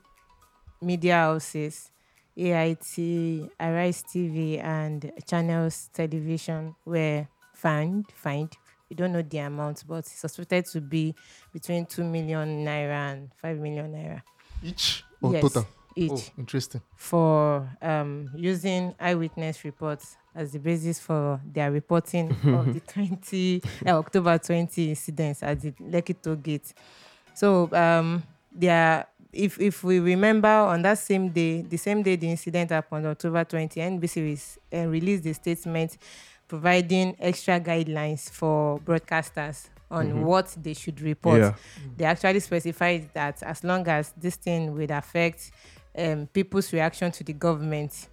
media 0.81 1.13
houses, 1.15 1.91
AIT, 2.35 3.49
Arise 3.59 4.03
TV, 4.03 4.59
and 4.59 5.11
Channels 5.27 5.89
Television 5.93 6.75
were 6.85 7.27
fined. 7.53 8.05
Fined. 8.15 8.57
We 8.89 8.95
don't 8.95 9.11
know 9.11 9.21
the 9.21 9.39
amount, 9.39 9.83
but 9.87 9.97
it's 9.99 10.11
suspected 10.13 10.65
to 10.67 10.81
be 10.81 11.13
between 11.51 11.85
two 11.85 12.03
million 12.03 12.65
naira 12.65 13.11
and 13.11 13.29
five 13.41 13.57
million 13.57 13.91
naira 13.91 14.21
Each 14.63 15.03
or 15.21 15.33
Yes. 15.33 15.41
total? 15.41 15.65
each 15.95 16.11
Oh, 16.11 16.23
interesting. 16.37 16.81
for 16.95 17.67
um, 17.81 18.29
using 18.35 18.93
eyewitness 18.99 19.65
reports 19.65 20.15
as 20.35 20.51
the 20.51 20.59
basis 20.59 20.99
for 20.99 21.41
their 21.51 21.71
reporting 21.71 22.29
of 22.45 22.71
the 22.73 22.79
20 22.81 23.61
uh, 23.85 23.89
October 23.97 24.37
20 24.37 24.89
incidents 24.89 25.41
at 25.43 25.59
the 25.59 25.71
Lekki 25.71 26.15
Toll 26.21 26.35
Gate. 26.35 26.73
So 27.33 27.67
um, 27.73 28.21
there, 28.51 29.07
if 29.33 29.59
if 29.59 29.83
we 29.83 29.99
remember, 29.99 30.47
on 30.47 30.81
that 30.83 30.99
same 30.99 31.29
day, 31.29 31.61
the 31.63 31.77
same 31.77 32.03
day 32.03 32.15
the 32.15 32.29
incident 32.29 32.69
happened, 32.69 33.05
October 33.07 33.43
20, 33.43 33.79
NBC 33.81 34.57
uh, 34.73 34.87
released 34.87 35.25
a 35.25 35.33
statement 35.33 35.97
providing 36.47 37.15
extra 37.19 37.59
guidelines 37.59 38.29
for 38.29 38.79
broadcasters 38.79 39.67
on 39.89 40.25
what 40.25 40.55
they 40.61 40.73
should 40.73 40.99
report 41.01 41.39
Yeah. 41.39 41.53
they 41.97 42.05
actually 42.05 42.39
specified 42.41 43.09
that 43.13 43.41
as 43.43 43.63
long 43.63 43.87
as 43.87 44.13
this 44.17 44.35
thing 44.35 44.73
would 44.73 44.91
affect 44.91 45.51
um, 45.97 46.27
people's 46.27 46.71
reaction 46.73 47.11
to 47.11 47.23
the 47.23 47.33
government, 47.33 48.07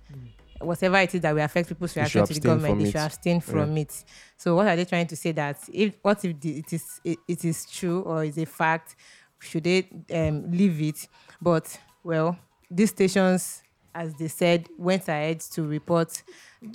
whatever 0.61 0.97
it 0.99 1.15
is 1.15 1.21
that 1.21 1.35
will 1.35 1.43
affect 1.43 1.69
people's 1.69 1.95
reaction 1.97 2.25
to 2.27 2.33
the 2.35 2.41
government, 2.41 2.79
they 2.79 2.87
should 2.87 3.01
abstain 3.01 3.41
from 3.41 3.77
it. 3.77 4.05
So 4.37 4.55
what 4.57 4.69
are 4.69 4.77
they 4.77 4.85
trying 4.85 5.07
to 5.09 5.17
say 5.17 5.33
that 5.33 5.59
if 5.73 5.95
what 6.01 6.25
if 6.25 6.41
the, 6.41 6.59
it 6.59 6.73
is 6.73 7.01
it, 7.05 7.19
it 7.29 7.45
is 7.45 7.67
true 7.67 8.01
or 8.03 8.25
is 8.25 8.39
a 8.39 8.47
fact, 8.47 8.97
should 9.41 9.65
they 9.65 9.89
um, 10.15 10.51
leave 10.51 10.81
it? 10.81 11.09
But 11.43 11.79
well, 12.05 12.39
these 12.71 12.91
stations, 12.91 13.63
as 13.95 14.15
they 14.15 14.29
said, 14.29 14.69
went 14.79 15.09
ahead 15.09 15.41
to 15.41 15.63
report 15.63 16.23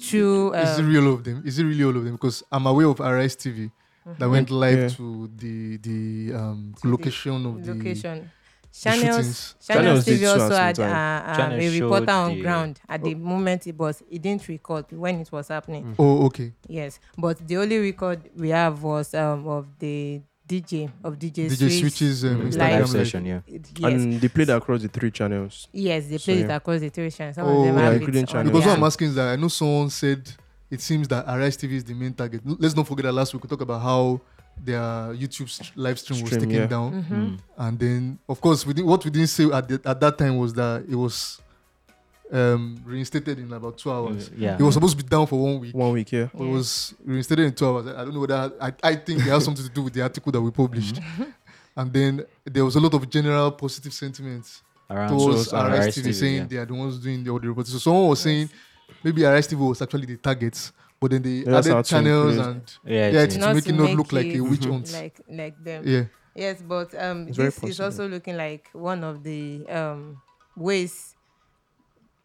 through. 0.01 0.53
is 0.53 0.77
it 0.79 0.81
Um, 0.83 0.89
real 0.89 1.13
of 1.13 1.23
them? 1.23 1.43
Is 1.45 1.59
it 1.59 1.63
really 1.65 1.83
all 1.83 1.95
of 1.95 2.03
them? 2.03 2.13
Because 2.13 2.43
I'm 2.51 2.65
aware 2.65 2.87
of 2.87 2.99
Arise 2.99 3.35
TV 3.35 3.71
that 4.17 4.29
went 4.29 4.49
live 4.49 4.79
Yeah. 4.79 4.89
to 4.97 5.29
the 5.35 5.77
the 5.77 6.33
um, 6.35 6.73
To 6.75 6.81
the 6.83 6.91
location 6.91 7.45
of 7.45 7.63
the, 7.65 7.73
location. 7.73 8.17
the 8.21 8.29
Channels 8.71 9.01
shootings. 9.01 9.55
Channels 9.65 9.65
Channels 9.67 10.05
did 10.05 10.19
TV 10.19 10.31
also 10.31 10.55
had 10.55 10.79
uh, 10.79 10.83
uh, 10.83 11.49
a 11.51 11.79
reporter 11.81 12.11
on 12.11 12.35
the- 12.35 12.41
ground 12.41 12.79
at 12.87 13.03
the 13.03 13.15
moment 13.15 13.65
it 13.65 13.75
was 13.77 14.03
it 14.11 14.21
didn't 14.21 14.47
record 14.47 14.85
when 14.91 15.19
it 15.19 15.31
was 15.31 15.47
happening. 15.47 15.95
Oh, 15.97 16.25
okay. 16.27 16.53
Yes, 16.67 16.99
but 17.17 17.35
the 17.47 17.57
only 17.57 17.79
record 17.79 18.29
we 18.37 18.49
have 18.49 18.83
was 18.83 19.13
um, 19.15 19.47
of 19.47 19.65
the 19.79 20.21
DJ 20.49 20.89
of 21.03 21.13
DJ, 21.19 21.47
DJ 21.47 21.55
Switch. 21.57 21.79
switches 21.79 22.25
um, 22.25 22.29
Mm, 22.41 22.47
Instagram 22.47 22.57
Live 22.57 22.71
live 22.71 22.79
live. 22.81 22.89
session, 22.89 23.25
yeah. 23.25 23.39
It- 23.47 23.67
Yes, 23.77 23.93
And 23.93 24.19
they 24.21 24.27
played 24.29 24.49
across 24.49 24.81
the 24.81 24.87
three 24.87 25.11
channels. 25.11 25.67
yes, 25.71 26.07
they 26.07 26.17
So, 26.17 26.25
played 26.25 26.45
it 26.45 26.49
across 26.51 26.79
the 26.81 26.89
three 26.89 27.11
channels. 27.11 27.35
Some 27.35 27.45
Oh, 27.47 27.59
of 27.59 27.65
them 27.67 27.77
yeah, 27.77 27.91
including 27.91 28.25
channels. 28.25 28.47
Because 28.51 28.63
their- 28.65 28.73
what 28.73 28.77
I'm 28.79 28.83
asking 28.83 29.07
is 29.09 29.15
that 29.15 29.27
I 29.33 29.35
know 29.35 29.47
someone 29.47 29.89
said 29.91 30.21
it 30.71 30.81
seems 30.81 31.07
that 31.09 31.25
Arise 31.27 31.55
TV 31.57 31.75
is 31.75 31.83
the 31.83 31.93
main 31.93 32.13
target. 32.13 32.41
Let's 32.45 32.75
not 32.75 32.87
forget 32.87 33.03
that 33.05 33.13
last 33.13 33.33
week 33.33 33.43
we 33.43 33.49
talked 33.49 33.61
about 33.61 33.81
how 33.81 34.19
their 34.61 34.81
YouTube 35.13 35.49
st- 35.49 35.71
live 35.77 35.97
stream 35.99 36.21
was 36.21 36.31
taken 36.31 36.49
yeah. 36.49 36.65
down, 36.65 36.91
Mhm. 36.91 37.09
Mm. 37.11 37.37
and 37.59 37.79
then 37.79 38.19
of 38.27 38.41
course 38.41 38.65
we 38.65 38.73
didn't, 38.73 38.87
what 38.89 39.05
we 39.05 39.09
didn't 39.11 39.29
say 39.29 39.45
at 39.51 39.67
the, 39.69 39.79
at 39.85 39.99
that 40.01 40.17
time 40.17 40.35
was 40.37 40.53
that 40.53 40.83
it 40.89 40.95
was 40.95 41.39
um, 42.31 42.77
reinstated 42.85 43.39
in 43.39 43.51
about 43.53 43.77
two 43.77 43.91
hours. 43.91 44.29
Yeah. 44.35 44.55
It 44.59 44.61
was 44.61 44.73
supposed 44.75 44.97
to 44.97 45.03
be 45.03 45.09
down 45.09 45.25
for 45.27 45.41
one 45.41 45.59
week. 45.59 45.73
One 45.75 45.93
week, 45.93 46.11
yeah. 46.11 46.23
It 46.33 46.35
was 46.35 46.93
reinstated 47.03 47.45
in 47.45 47.53
two 47.53 47.67
hours. 47.67 47.87
I 47.87 48.01
I 48.01 48.05
don't 48.05 48.13
know 48.13 48.19
whether 48.21 48.53
I, 48.61 48.73
I 48.83 48.95
think 48.95 49.19
it 49.19 49.29
has 49.29 49.43
something 49.45 49.63
to 49.65 49.71
do 49.71 49.83
with 49.83 49.93
the 49.93 50.01
article 50.01 50.31
that 50.31 50.41
we 50.41 50.51
published. 50.51 50.95
Mm-hmm. 50.95 51.23
And 51.77 51.93
then 51.93 52.25
there 52.43 52.65
was 52.65 52.75
a 52.75 52.79
lot 52.79 52.93
of 52.93 53.09
general 53.09 53.51
positive 53.51 53.93
sentiments 53.93 54.63
Around 54.89 55.09
towards 55.17 55.47
so- 55.49 55.55
Arise 55.57 55.79
Arise 55.79 55.95
TV, 55.97 56.07
TV, 56.09 56.13
saying 56.13 56.35
yeah. 56.37 56.45
they 56.49 56.57
are 56.57 56.65
the 56.65 56.73
ones 56.73 56.97
doing 56.99 57.23
the 57.23 57.31
audio 57.31 57.49
reporting. 57.51 57.71
So 57.71 57.77
someone 57.79 58.09
was 58.09 58.19
saying 58.19 58.49
maybe 59.01 59.23
Arise 59.23 59.47
TV 59.47 59.59
was 59.65 59.81
actually 59.81 60.07
the 60.07 60.17
target, 60.17 60.71
but 60.99 61.11
then 61.11 61.21
they 61.21 61.43
that's 61.43 61.67
added 61.67 61.85
channels 61.85 62.35
increase- 62.35 62.47
and 62.47 62.77
Yeah, 62.83 63.09
yeah, 63.11 63.23
it's- 63.23 63.33
to 63.35 63.39
Not 63.39 63.55
make 63.55 63.67
it 63.67 63.73
not 63.75 63.83
make 63.83 63.97
look 63.97 64.11
like 64.11 64.25
a 64.35 64.41
witch 64.41 64.65
hunt. 64.65 64.91
like 64.91 65.21
like 65.29 65.63
them. 65.63 65.83
Yeah. 65.87 66.03
Yes, 66.35 66.61
but 66.61 66.93
um, 67.01 67.27
It's 67.29 67.37
this 67.37 67.63
is 67.63 67.79
also 67.79 68.07
looking 68.09 68.35
like 68.35 68.69
one 68.73 69.03
of 69.05 69.23
the 69.23 69.65
um, 69.69 70.21
ways 70.57 71.08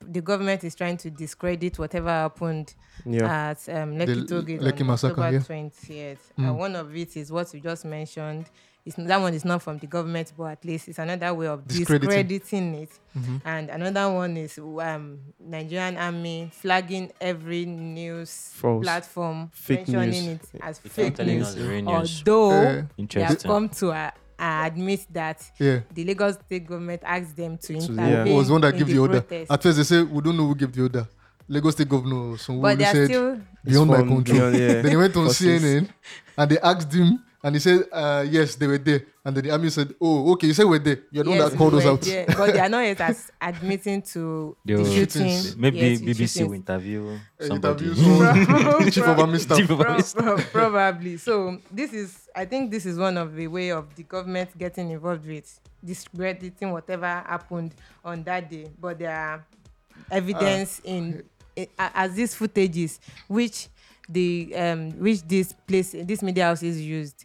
the 0.09 0.21
government 0.21 0.65
is 0.65 0.75
trying 0.75 0.97
to 0.99 1.11
discredit 1.11 1.79
whatever 1.79 2.09
happened 2.11 2.75
Yeah. 3.07 3.51
at 3.51 3.69
um, 3.69 3.97
Lekki 3.97 4.27
The 4.29 4.35
Tollgate 4.35 4.61
Lekki 4.61 4.81
on 4.83 4.87
massacre, 4.87 5.21
October 5.23 5.33
yeah. 5.33 5.39
20th. 5.41 6.19
Mm. 6.39 6.49
And 6.49 6.59
one 6.59 6.77
of 6.77 6.95
it 6.97 7.17
is 7.17 7.31
what 7.33 7.53
you 7.55 7.61
just 7.61 7.85
mentioned. 7.85 8.47
It's, 8.87 8.97
that 8.97 9.19
one 9.19 9.33
is 9.33 9.47
not 9.47 9.63
from 9.63 9.79
the 9.79 9.87
government, 9.87 10.33
but 10.37 10.45
at 10.45 10.65
least 10.65 10.89
it's 10.89 10.99
another 10.99 11.33
way 11.33 11.47
of 11.47 11.67
Discrediting. 11.67 12.27
discrediting 12.29 12.75
it. 12.83 12.91
Mhm. 13.17 13.41
And 13.43 13.71
another 13.71 14.13
one 14.13 14.37
is 14.37 14.59
um, 14.59 15.21
Nigerian 15.41 15.97
army 15.97 16.51
flagging 16.53 17.11
every 17.19 17.65
news 17.65 18.51
False. 18.53 18.83
platform, 18.85 19.51
Fake 19.55 19.89
mentioning 19.89 20.27
news. 20.33 20.41
it 20.53 20.61
as 20.63 20.81
It's 20.85 20.99
not 20.99 21.17
fake 21.17 21.19
news. 21.27 21.47
us 21.49 21.55
the 21.55 21.63
real 21.67 21.83
news. 21.83 22.23
Although 22.29 22.51
Eh, 22.51 22.83
they 23.11 23.23
have 23.23 23.43
come 23.43 23.69
to 23.71 23.93
uh, 23.93 24.11
uh, 24.39 24.63
admit 24.67 25.07
that 25.11 25.43
yeah. 25.59 25.81
the 25.93 26.05
Lagos 26.05 26.35
state 26.47 26.67
government 26.67 27.03
asked 27.05 27.37
them 27.37 27.57
to 27.59 27.75
intervene. 27.75 27.99
yeah. 28.09 28.25
Who 28.25 28.35
was 28.35 28.47
the 28.49 28.53
one 28.53 28.61
that 28.63 28.75
in 28.75 28.79
gave 28.79 28.89
the 28.89 28.99
order? 28.99 29.21
protest. 29.21 29.51
At 29.51 29.63
first 29.63 29.77
they 29.79 29.85
say 29.85 30.03
we 30.03 30.21
don't 30.23 30.37
know 30.37 30.47
who 30.47 30.55
gave 30.55 30.73
the 30.73 30.83
order. 30.83 31.09
Lagos 31.47 31.75
State 31.75 31.89
Governor 31.89 32.37
Sonwo 32.39 32.63
but 32.63 32.79
they 32.79 32.85
are 32.87 32.93
said 32.93 33.05
still 33.07 33.39
beyond 33.63 33.91
my 33.91 33.99
control. 33.99 34.23
beyond- 34.23 34.57
yeah. 34.59 34.73
then 34.83 34.87
he 34.91 34.97
went 34.97 35.17
on. 35.17 35.27
CNN 35.29 35.89
and 36.39 36.51
they 36.51 36.59
asked 36.59 36.93
him 36.93 37.23
and 37.45 37.55
he 37.55 37.61
said, 37.61 37.85
uh, 37.93 38.25
yes, 38.29 38.55
they 38.57 38.67
were 38.67 38.79
there. 38.79 39.05
And 39.25 39.37
then 39.37 39.45
the 39.45 39.51
army 39.53 39.69
said, 39.71 39.95
oh, 40.01 40.33
okay, 40.33 40.47
you 40.49 40.55
said 40.55 40.65
we're 40.67 40.79
there. 40.79 40.99
You're 41.13 41.25
the 41.25 41.31
one 41.31 41.39
Yes, 41.39 41.51
that 41.51 41.57
called 41.59 41.75
us 41.75 41.85
we 41.85 41.87
were 41.91 41.93
out. 41.95 42.01
there, 42.01 42.27
but 42.27 42.53
they 42.53 42.59
are 42.61 42.69
not 42.69 42.81
yet 42.81 43.01
as 43.03 43.31
admitting 43.41 44.03
to 44.03 44.57
They 44.65 44.75
the 44.75 44.83
will- 44.83 44.91
shooting. 44.93 45.39
Maybe 45.59 45.79
Yes, 45.79 46.01
the 46.01 46.07
BBC 46.07 46.19
will 46.19 46.27
shootings. 46.27 46.55
interview 46.55 47.19
Uh, 47.41 47.45
somebody. 47.47 47.85
interview 47.85 48.05
someone, 48.05 48.91
chief 48.91 49.05
of 49.07 49.19
army 49.19 49.39
staff. 49.39 49.67
Pro- 49.67 49.95
pro- 50.05 50.37
probably. 50.53 51.17
So 51.19 51.59
this 51.71 51.93
is, 51.93 52.29
I 52.35 52.45
think, 52.47 52.71
this 52.71 52.87
is 52.87 52.99
one 52.99 53.17
of 53.19 53.35
the 53.37 53.47
way 53.47 53.71
of 53.71 53.95
the 53.95 54.03
government 54.05 54.57
getting 54.59 54.91
involved 54.91 55.27
with 55.27 55.61
discrediting 55.85 56.73
whatever 56.73 57.07
happened 57.07 57.75
on 58.05 58.25
that 58.25 58.51
day. 58.51 58.67
But 58.81 58.99
there 58.99 59.15
are 59.15 59.45
evidence 60.11 60.81
in, 60.85 61.23
in 61.57 61.67
a- 61.79 61.91
as 61.99 62.15
these 62.15 62.35
footages, 62.35 62.99
which 63.29 63.69
the 64.09 64.53
um 64.57 64.91
which 65.01 65.23
this 65.23 65.53
place 65.67 65.93
this 66.05 66.23
media 66.23 66.45
houses 66.45 66.81
used. 66.81 67.25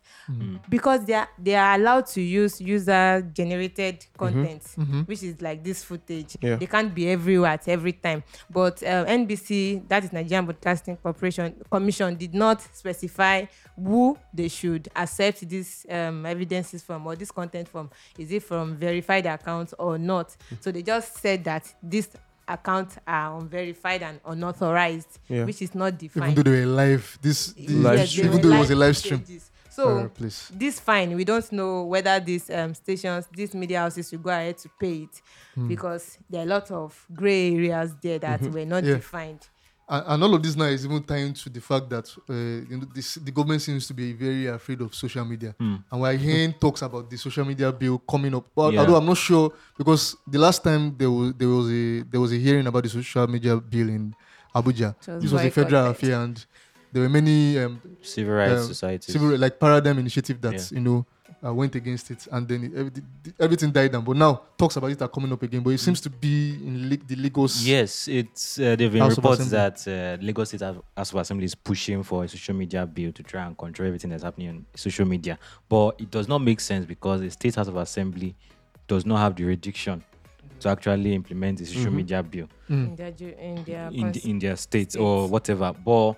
Because 0.70 1.06
they 1.06 1.14
are 1.16 1.28
they 1.38 1.56
are 1.56 1.76
allowed 1.76 2.06
to 2.08 2.22
use 2.22 2.62
user 2.62 3.28
generated 3.34 4.06
content 4.18 4.62
Mhm. 4.78 5.08
which 5.08 5.24
is 5.24 5.42
like 5.42 5.64
this 5.64 5.84
footage. 5.84 6.38
Yeah. 6.42 6.56
they 6.56 6.68
can't 6.68 6.94
be 6.94 7.10
everywhere 7.10 7.52
at 7.52 7.68
every 7.68 7.94
time. 7.94 8.24
But 8.50 8.82
uh, 8.84 9.06
nbc 9.06 9.88
that 9.90 10.04
is 10.04 10.14
nigerian 10.14 10.46
broadcasting 10.46 10.98
corporation 10.98 11.56
commission 11.72 12.16
did 12.16 12.34
not 12.36 12.62
specify 12.74 13.46
who 13.76 14.18
they 14.34 14.48
should 14.50 14.88
accept 14.96 15.48
these 15.50 15.86
um, 15.90 16.26
evidences 16.26 16.84
from 16.84 17.08
or 17.08 17.16
this 17.16 17.32
content 17.32 17.68
from. 17.68 17.90
Is 18.18 18.32
it 18.32 18.44
from 18.44 18.76
verified 18.78 19.26
accounts 19.26 19.74
or 19.80 19.98
not? 19.98 20.36
So 20.62 20.72
they 20.72 20.84
just 20.84 21.18
said 21.18 21.44
that 21.46 21.74
these 21.82 22.08
accounts 22.50 22.98
are 23.08 23.39
unverified 23.39 24.01
and 24.03 24.20
unauthorized 24.25 25.20
Yeah. 25.27 25.46
which 25.46 25.62
is 25.62 25.74
not 25.75 25.94
Even 25.94 26.08
defined 26.08 26.36
though 26.38 26.44
they 26.44 26.60
were 26.62 26.65
live, 26.65 27.18
this, 27.22 27.53
the, 27.53 27.68
Live 27.70 28.00
Yes, 28.00 28.18
even 28.18 28.41
though 28.41 28.51
it 28.56 28.60
was 28.60 28.72
a 28.72 28.75
live 28.75 28.98
stream. 28.98 29.20
footages. 29.20 29.50
so 29.70 30.00
Uh, 30.00 30.08
please. 30.10 30.51
this 30.53 30.79
fine 30.79 31.15
we 31.15 31.24
don't 31.24 31.50
know 31.51 31.84
whether 31.84 32.20
these 32.20 32.50
um, 32.50 32.74
stations 32.74 33.27
these 33.32 33.53
media 33.53 33.79
houses 33.79 34.12
will 34.12 34.20
go 34.20 34.29
ahead 34.32 34.58
to 34.58 34.68
pay 34.79 35.03
it 35.03 35.22
because 35.68 36.18
there 36.29 36.41
are 36.41 36.44
a 36.44 36.48
lot 36.48 36.70
of 36.72 37.06
gray 37.13 37.53
areas 37.56 37.96
there 38.01 38.20
that 38.20 38.41
were 38.41 38.65
not 38.65 38.84
Yeah. 38.84 38.96
defined 38.96 39.48
And, 39.91 40.03
and 40.08 40.24
all 40.24 40.36
of 40.36 40.43
this 40.43 40.55
now 40.55 40.65
is 40.65 40.86
even 40.86 41.01
tying 41.03 41.34
to 41.34 41.50
the 41.50 41.60
fact 41.62 41.89
that 41.89 42.05
uh, 42.29 42.34
you 42.69 42.77
know, 42.77 42.88
this, 42.93 43.15
the 43.15 43.31
government 43.31 43.62
seems 43.62 43.88
to 43.88 43.93
be 43.93 44.13
very 44.13 44.46
afraid 44.48 44.81
of 44.81 44.93
social 44.93 45.25
media. 45.25 45.55
Hmm. 45.60 45.77
And 45.91 46.01
we're 46.01 46.15
hearing 46.15 46.53
talks 46.62 46.81
about 46.84 47.10
the 47.10 47.17
social 47.17 47.43
media 47.46 47.72
bill 47.72 47.98
coming 48.00 48.34
up. 48.36 48.46
But 48.55 48.74
Yeah. 48.74 48.81
although 48.81 48.96
I'm 48.98 49.05
not 49.05 49.17
sure 49.17 49.51
because 49.77 50.15
the 50.27 50.38
last 50.39 50.63
time 50.63 50.96
there 50.98 51.10
was 51.10 51.34
there 51.34 51.50
was 51.50 51.67
a 51.72 52.03
there 52.12 52.22
was 52.22 52.31
a 52.31 52.38
hearing 52.38 52.67
about 52.67 52.84
the 52.84 52.89
social 52.89 53.25
media 53.27 53.58
bill 53.58 53.89
in 53.89 54.13
Abuja. 54.55 54.89
It 55.01 55.08
was 55.13 55.24
This 55.24 55.31
was 55.31 55.43
a 55.43 55.50
federal 55.51 55.84
boycotted. 55.88 56.03
affair 56.10 56.22
and 56.24 56.46
there 56.91 57.01
were 57.03 57.10
many 57.10 57.58
um, 57.60 57.81
Civil 58.01 58.34
rights 58.36 58.62
Um, 58.62 58.67
societies. 58.67 59.13
civil 59.13 59.38
like 59.38 59.60
paradigm 59.60 59.98
initiative 60.00 60.39
that 60.41 60.53
Yeah. 60.53 60.77
you 60.77 60.81
know 60.81 61.05
uh, 61.46 61.53
went 61.53 61.74
against 61.75 62.12
it 62.12 62.27
and 62.31 62.48
then 62.48 62.63
it, 62.65 62.72
everything, 62.75 63.05
everything 63.39 63.72
died 63.72 63.91
down. 63.91 64.03
But 64.03 64.17
now 64.17 64.41
talks 64.58 64.75
about 64.75 64.91
it 64.91 65.01
are 65.01 65.08
coming 65.08 65.31
up 65.31 65.41
again. 65.41 65.62
But 65.62 65.72
it 65.72 65.79
seems 65.79 66.01
to 66.01 66.10
be 66.10 66.55
in 66.55 66.89
Lig- 66.89 67.08
the 67.08 67.15
Lagos. 67.15 67.63
Yes, 67.65 68.08
it's 68.08 68.60
uh, 68.60 68.75
there've 68.75 68.91
been 68.91 69.01
House 69.01 69.15
reports 69.17 69.50
that 69.50 69.88
uh, 69.88 70.17
Lagos 70.24 70.50
State 70.50 70.62
House 70.62 71.12
of 71.13 71.15
Assembly 71.15 71.46
is 71.46 71.55
pushing 71.55 72.03
for 72.03 72.24
a 72.24 72.27
social 72.27 72.55
media 72.55 72.86
bill 72.86 73.12
to 73.13 73.24
try 73.24 73.46
and 73.46 73.58
control 73.58 73.88
everything 73.88 74.10
that's 74.10 74.24
happening 74.24 74.50
on 74.50 74.65
social 74.75 75.05
media. 75.05 75.38
But 75.69 75.96
it 76.01 76.12
does 76.12 76.27
not 76.27 76.39
make 76.39 76.60
sense 76.60 76.86
because 76.86 77.22
the 77.22 77.29
State 77.31 77.55
House 77.55 77.67
of 77.67 77.77
Assembly 77.77 78.36
does 78.88 79.05
not 79.05 79.17
have 79.17 79.36
the 79.36 79.43
jurisdiction 79.43 80.03
to 80.60 80.67
actually 80.69 81.13
implement 81.13 81.60
the 81.60 81.65
social 81.65 81.91
Mhm. 81.91 81.96
media 81.96 82.22
bill 82.22 82.48
Mm. 82.69 82.88
in 82.88 82.96
their 82.98 83.12
ju- 83.12 83.36
in 83.39 83.63
their 83.63 83.89
in, 83.93 84.12
the, 84.12 84.29
in 84.29 84.39
their 84.39 84.55
states 84.58 84.96
or 84.98 85.27
whatever. 85.29 85.74
But 85.86 86.15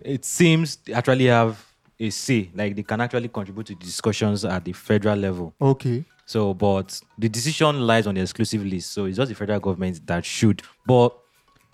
it 0.00 0.24
seems 0.24 0.76
they 0.76 0.92
actually 0.94 1.26
have 1.26 1.64
a 2.00 2.10
say, 2.10 2.50
like 2.54 2.74
they 2.76 2.82
can 2.82 3.00
actually 3.00 3.28
contribute 3.28 3.66
to 3.66 3.74
discussions 3.74 4.44
at 4.44 4.64
the 4.64 4.72
federal 4.72 5.16
level. 5.16 5.54
Okay. 5.60 6.04
So, 6.26 6.54
but 6.54 6.98
the 7.18 7.28
decision 7.28 7.86
lies 7.86 8.06
on 8.06 8.14
the 8.14 8.20
exclusive 8.22 8.64
list. 8.64 8.92
So 8.92 9.04
it's 9.04 9.16
just 9.18 9.28
the 9.28 9.34
federal 9.34 9.60
government 9.60 10.06
that 10.06 10.24
should. 10.24 10.62
But 10.86 11.16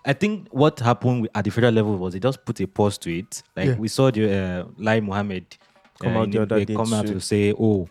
I 0.05 0.13
think 0.13 0.49
what 0.51 0.81
happened 0.81 1.29
at 1.35 1.45
the 1.45 1.51
federal 1.51 1.73
level 1.73 1.97
was 1.97 2.13
they 2.15 2.21
just 2.21 2.45
put 2.45 2.61
a 2.61 2.67
pause 2.67 2.99
to 2.99 3.17
it. 3.19 3.43
Like 3.57 3.67
Yeah. 3.69 3.77
we 3.77 3.89
saw 3.89 4.11
the 4.11 4.33
uh, 4.33 4.65
Lai 4.77 5.01
Mohammed 5.01 5.57
Come 6.01 6.17
uh, 6.17 6.21
out 6.21 6.31
the 6.31 6.43
other 6.43 6.57
they 6.59 6.65
day 6.65 6.75
come 6.75 6.93
out 6.95 7.07
to- 7.07 7.15
to 7.15 7.21
say, 7.21 7.53
oh, 7.59 7.89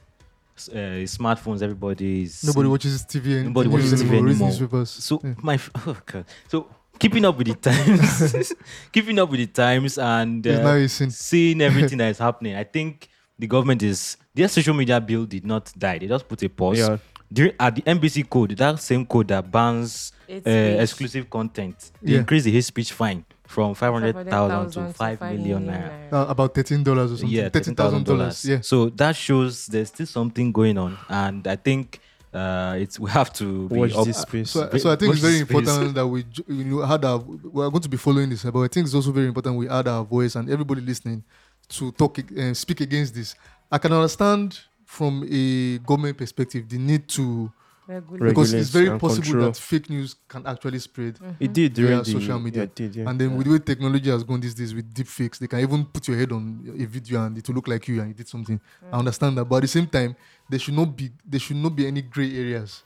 uh, 0.71 1.05
smartphones, 1.07 1.61
everybody 1.61 2.23
is 2.23 2.43
Nobody 2.43 2.67
watches 2.67 3.05
TV 3.05 3.37
and 3.37 3.45
Nobody 3.47 3.69
watches 3.69 3.93
TV 3.93 4.07
anymore, 4.07 4.23
reads 4.25 4.41
anymore. 4.41 4.49
newspapers. 4.49 4.89
So 4.89 5.21
Yeah. 5.23 5.33
my 5.41 5.53
f- 5.53 5.69
oh 5.87 5.97
God. 6.05 6.25
so 6.47 6.67
keeping 6.99 7.25
up 7.25 7.37
with 7.37 7.47
the 7.47 7.55
times, 7.55 8.53
keeping 8.91 9.17
up 9.19 9.29
with 9.29 9.39
the 9.39 9.47
times, 9.47 9.97
and 9.97 10.45
uh, 10.45 10.61
now 10.63 10.73
a 10.75 10.87
seeing 10.87 11.61
everything 11.61 11.97
that 12.01 12.09
is 12.09 12.17
happening. 12.17 12.55
I 12.55 12.63
think 12.63 13.07
the 13.37 13.47
government 13.47 13.81
is 13.83 14.17
their 14.33 14.47
social 14.47 14.73
media 14.73 14.99
bill 14.99 15.25
did 15.25 15.45
not 15.45 15.71
die. 15.77 15.97
They 15.99 16.07
just 16.07 16.27
put 16.27 16.43
a 16.43 16.49
pause. 16.49 16.77
Yeah. 16.79 16.97
During, 17.31 17.53
at 17.59 17.75
the 17.75 17.81
NBC 17.83 18.27
code, 18.27 18.57
that 18.57 18.79
same 18.79 19.05
code 19.05 19.27
that 19.27 19.51
bans 19.51 20.11
uh, 20.29 20.49
exclusive 20.49 21.29
content, 21.29 21.91
they 22.01 22.13
Yeah. 22.13 22.19
increased 22.19 22.45
the 22.45 22.51
hate 22.51 22.65
speech 22.65 22.91
fine 22.91 23.23
from 23.45 23.75
500,000 23.75 24.71
to 24.71 24.93
5 24.93 25.19
5 25.19 25.37
million 25.37 25.65
naira. 25.67 26.11
Uh, 26.11 26.25
about 26.29 26.53
thirteen 26.55 26.83
dollars 26.83 27.11
or 27.11 27.17
something. 27.17 27.35
Yeah, 27.35 27.49
thirteen 27.49 27.75
thousand 27.75 28.03
dollars. 28.05 28.43
Yeah. 28.45 28.61
So 28.61 28.89
that 28.89 29.15
shows 29.15 29.67
there's 29.67 29.89
still 29.89 30.05
something 30.07 30.51
going 30.51 30.77
on, 30.79 30.97
and 31.07 31.45
I 31.47 31.55
think 31.55 31.99
uh, 32.33 32.75
it's 32.77 32.99
we 32.99 33.09
have 33.09 33.33
to 33.33 33.67
be 33.69 33.75
Watch 33.77 33.95
up- 33.95 34.05
this 34.05 34.17
space. 34.21 34.51
So, 34.51 34.69
so 34.77 34.91
I 34.91 34.95
think 34.95 35.13
it's 35.13 35.21
very 35.21 35.39
space. 35.39 35.49
important 35.49 35.95
that 35.95 36.07
we 36.07 36.25
you 36.47 36.63
know 36.63 36.81
had 36.85 37.03
our 37.03 37.17
we 37.19 37.63
are 37.63 37.69
going 37.69 37.81
to 37.81 37.89
be 37.89 37.97
following 37.97 38.29
this, 38.29 38.43
but 38.43 38.59
I 38.59 38.67
think 38.67 38.85
it's 38.85 38.93
also 38.95 39.11
very 39.11 39.27
important 39.27 39.55
we 39.57 39.67
add 39.69 39.87
our 39.87 40.03
voice 40.03 40.35
and 40.35 40.49
everybody 40.49 40.81
listening 40.81 41.23
to 41.69 41.91
talk 41.91 42.17
and 42.35 42.55
speak 42.55 42.81
against 42.81 43.13
this. 43.15 43.35
I 43.71 43.77
can 43.77 43.93
understand 43.93 44.59
from 44.85 45.23
a 45.29 45.77
government 45.79 46.17
perspective 46.17 46.67
the 46.67 46.77
need 46.77 47.07
to 47.09 47.51
Regulate. 47.89 48.29
because 48.29 48.53
it's 48.53 48.69
very 48.69 48.89
and 48.89 48.99
possible 48.99 49.23
control. 49.23 49.45
that 49.47 49.57
fake 49.57 49.89
news 49.89 50.15
can 50.27 50.45
actually 50.45 50.77
spread. 50.77 51.17
It 51.39 51.51
did 51.51 51.73
during 51.73 51.97
Yeah, 51.97 52.03
social 52.03 52.39
media. 52.39 52.61
Yeah, 52.61 52.63
it 52.65 52.75
did, 52.75 52.95
yeah. 52.95 53.09
And 53.09 53.19
then 53.19 53.35
with 53.35 53.47
the 53.47 53.53
way 53.53 53.59
technology 53.59 54.11
has 54.11 54.23
gone 54.23 54.39
these 54.39 54.53
days 54.53 54.75
with 54.75 54.93
deep 54.93 55.07
fakes, 55.07 55.39
they 55.39 55.47
can 55.47 55.59
even 55.59 55.85
put 55.85 56.07
your 56.07 56.15
head 56.17 56.31
on 56.31 56.63
a 56.79 56.85
video 56.85 57.25
and 57.25 57.35
it 57.35 57.47
will 57.47 57.55
look 57.55 57.67
like 57.67 57.87
you 57.87 57.99
and 57.99 58.09
you 58.09 58.13
did 58.13 58.27
something. 58.27 58.61
I 58.91 58.97
understand 58.99 59.37
that, 59.39 59.45
but 59.45 59.55
at 59.55 59.61
the 59.63 59.67
same 59.69 59.87
time, 59.87 60.15
there 60.47 60.59
should 60.59 60.75
not 60.75 60.95
be 60.95 61.09
there 61.25 61.39
should 61.39 61.57
not 61.57 61.75
be 61.75 61.87
any 61.87 62.03
gray 62.03 62.37
areas. 62.37 62.83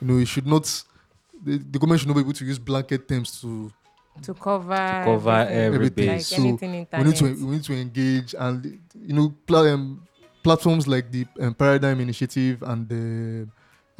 You 0.00 0.06
know, 0.06 0.16
it 0.18 0.28
should 0.28 0.46
not. 0.46 0.64
The, 1.44 1.58
the 1.58 1.78
government 1.78 2.00
should 2.00 2.08
not 2.08 2.14
be 2.14 2.20
able 2.20 2.32
to 2.32 2.44
use 2.44 2.58
blanket 2.58 3.06
terms 3.08 3.40
to. 3.42 3.70
to 4.22 4.32
cover 4.34 5.02
cover 5.04 5.30
everything, 5.50 6.08
every 6.08 6.16
like. 6.16 6.24
So, 6.24 6.36
anything 6.36 6.86
We 6.96 7.04
need 7.04 7.16
to 7.16 7.24
we 7.46 7.52
need 7.56 7.64
to 7.64 7.74
engage 7.74 8.34
and 8.38 8.80
you 8.94 9.14
know 9.14 9.34
pla- 9.46 9.68
um, 9.68 10.06
platforms 10.42 10.88
like 10.88 11.12
the 11.12 11.26
um, 11.40 11.52
Paradigm 11.54 12.00
Initiative 12.00 12.62
and 12.62 12.88
the. 12.88 13.48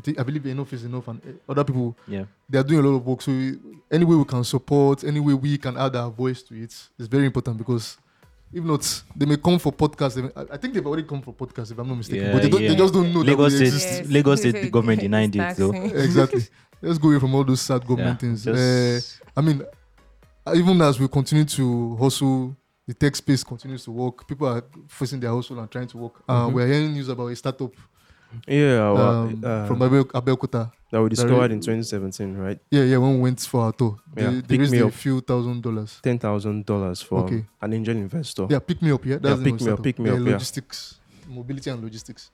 I 0.00 0.02
think 0.02 0.18
I 0.18 0.22
believe 0.22 0.46
enough 0.46 0.72
is 0.72 0.84
enough, 0.84 1.06
and 1.08 1.20
uh, 1.26 1.52
other 1.52 1.62
people 1.64 1.94
Yeah. 2.08 2.24
they 2.48 2.58
are 2.58 2.62
doing 2.64 2.80
a 2.82 2.88
lot 2.88 2.96
of 2.96 3.06
work. 3.06 3.20
So 3.20 3.30
we- 3.32 3.58
any 3.90 4.04
way 4.06 4.16
we 4.16 4.24
can 4.24 4.42
support, 4.44 5.04
any 5.04 5.20
way 5.20 5.34
we 5.34 5.58
can 5.58 5.76
add 5.76 5.94
our 5.94 6.10
voice 6.10 6.42
to 6.44 6.54
it 6.54 6.72
is 6.98 7.06
very 7.06 7.26
important 7.26 7.58
because 7.58 7.98
if 8.52 8.64
not, 8.64 9.02
they 9.14 9.26
may 9.26 9.36
come 9.36 9.58
for 9.58 9.72
podcasts. 9.72 10.16
I 10.34 10.54
I 10.54 10.56
think 10.56 10.72
they've 10.72 10.86
already 10.86 11.02
come 11.06 11.20
for 11.20 11.34
podcasts, 11.34 11.70
if 11.72 11.78
I'm 11.78 11.86
not 11.86 11.98
mistaken. 11.98 12.26
Yeah, 12.26 12.32
but 12.32 12.42
they, 12.42 12.48
don't, 12.48 12.62
yeah. 12.62 12.68
they 12.70 12.76
just 12.76 12.94
don't 12.94 13.12
know 13.12 13.20
Lagos 13.20 13.52
that 13.52 13.60
we 13.60 13.66
State- 13.66 13.74
exist. 13.74 14.02
Yes. 14.04 14.10
Lagos 14.10 14.38
State 14.40 14.72
government 14.72 15.00
denied 15.06 15.36
it, 15.36 15.40
It's 15.40 15.58
though. 15.58 15.72
exactly. 16.06 16.42
Let's 16.82 16.98
go 16.98 17.08
away 17.10 17.20
from 17.20 17.34
all 17.34 17.44
those 17.44 17.60
sad 17.60 17.82
Yeah, 17.82 17.88
government 17.88 18.20
things. 18.20 18.46
Uh, 18.46 18.98
I 19.36 19.40
mean, 19.42 19.62
uh, 20.46 20.54
even 20.56 20.80
as 20.80 20.98
we 20.98 21.08
continue 21.08 21.44
to 21.44 21.96
hustle, 21.96 22.56
the 22.88 22.94
tech 22.94 23.14
space 23.16 23.44
continues 23.44 23.84
to 23.84 23.90
work. 23.92 24.26
People 24.26 24.48
are 24.48 24.64
facing 24.88 25.20
their 25.20 25.30
hustle 25.30 25.58
and 25.60 25.70
trying 25.70 25.86
to 25.88 25.98
work. 25.98 26.14
Uh, 26.26 26.46
Mhm. 26.48 26.52
We're 26.54 26.66
hearing 26.66 26.92
news 26.94 27.08
about 27.08 27.26
a 27.28 27.36
startup 27.36 27.72
Yeah, 28.46 28.92
well, 28.92 29.00
um, 29.24 29.42
uh, 29.44 29.66
from 29.66 29.82
Abel, 29.82 30.04
Abeokuta. 30.06 30.70
that 30.90 31.02
we 31.02 31.08
discovered 31.08 31.50
in 31.52 31.58
re- 31.58 31.64
2017, 31.82 32.36
right? 32.36 32.58
Yeah, 32.70 32.84
yeah. 32.84 32.96
When 32.98 33.14
we 33.16 33.20
went 33.20 33.40
for 33.40 33.62
our 33.62 33.72
tour, 33.72 33.96
they, 34.14 34.22
Yeah, 34.22 34.40
they 34.46 34.58
raised 34.58 34.72
me 34.72 34.78
a 34.78 34.86
up. 34.86 34.92
few 34.92 35.20
thousand 35.20 35.62
dollars. 35.62 35.98
Ten 36.02 36.18
thousand 36.18 36.66
dollars 36.66 37.02
for 37.02 37.20
Okay. 37.24 37.44
an 37.62 37.72
angel 37.72 37.96
investor. 37.96 38.46
Yeah, 38.50 38.58
pick 38.60 38.80
me 38.82 38.90
up. 38.92 39.04
Yeah, 39.04 39.18
that's 39.18 39.38
the 39.40 39.44
pick 39.50 39.60
me 39.60 39.70
up, 39.72 39.82
pick 39.82 39.98
me 39.98 40.06
yeah, 40.10 40.16
up, 40.16 40.18
yeah. 40.26 40.32
Logistics, 40.32 40.98
mobility 41.28 41.70
and 41.70 41.82
logistics. 41.82 42.30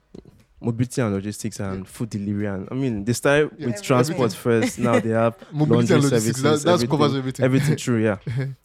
mobility 0.59 1.01
and 1.01 1.13
logistics 1.13 1.59
and 1.59 1.87
food 1.87 2.09
delivery. 2.09 2.47
And 2.47 2.67
I 2.71 2.73
mean, 2.73 3.05
they 3.05 3.13
started 3.13 3.51
Yeah. 3.59 3.67
with 3.67 3.81
transport 3.83 4.33
first. 4.33 4.79
Now 4.79 4.99
they 4.99 5.11
have 5.11 5.35
Mobility 5.51 5.93
and 5.93 6.01
laundry 6.01 6.09
logistics. 6.17 6.41
services, 6.41 6.63
That, 6.63 6.69
that 6.69 6.73
everything. 6.73 6.89
covers 6.97 7.15
everything. 7.15 7.45
everything 7.45 7.75
true. 7.75 8.03
Yeah. 8.03 8.17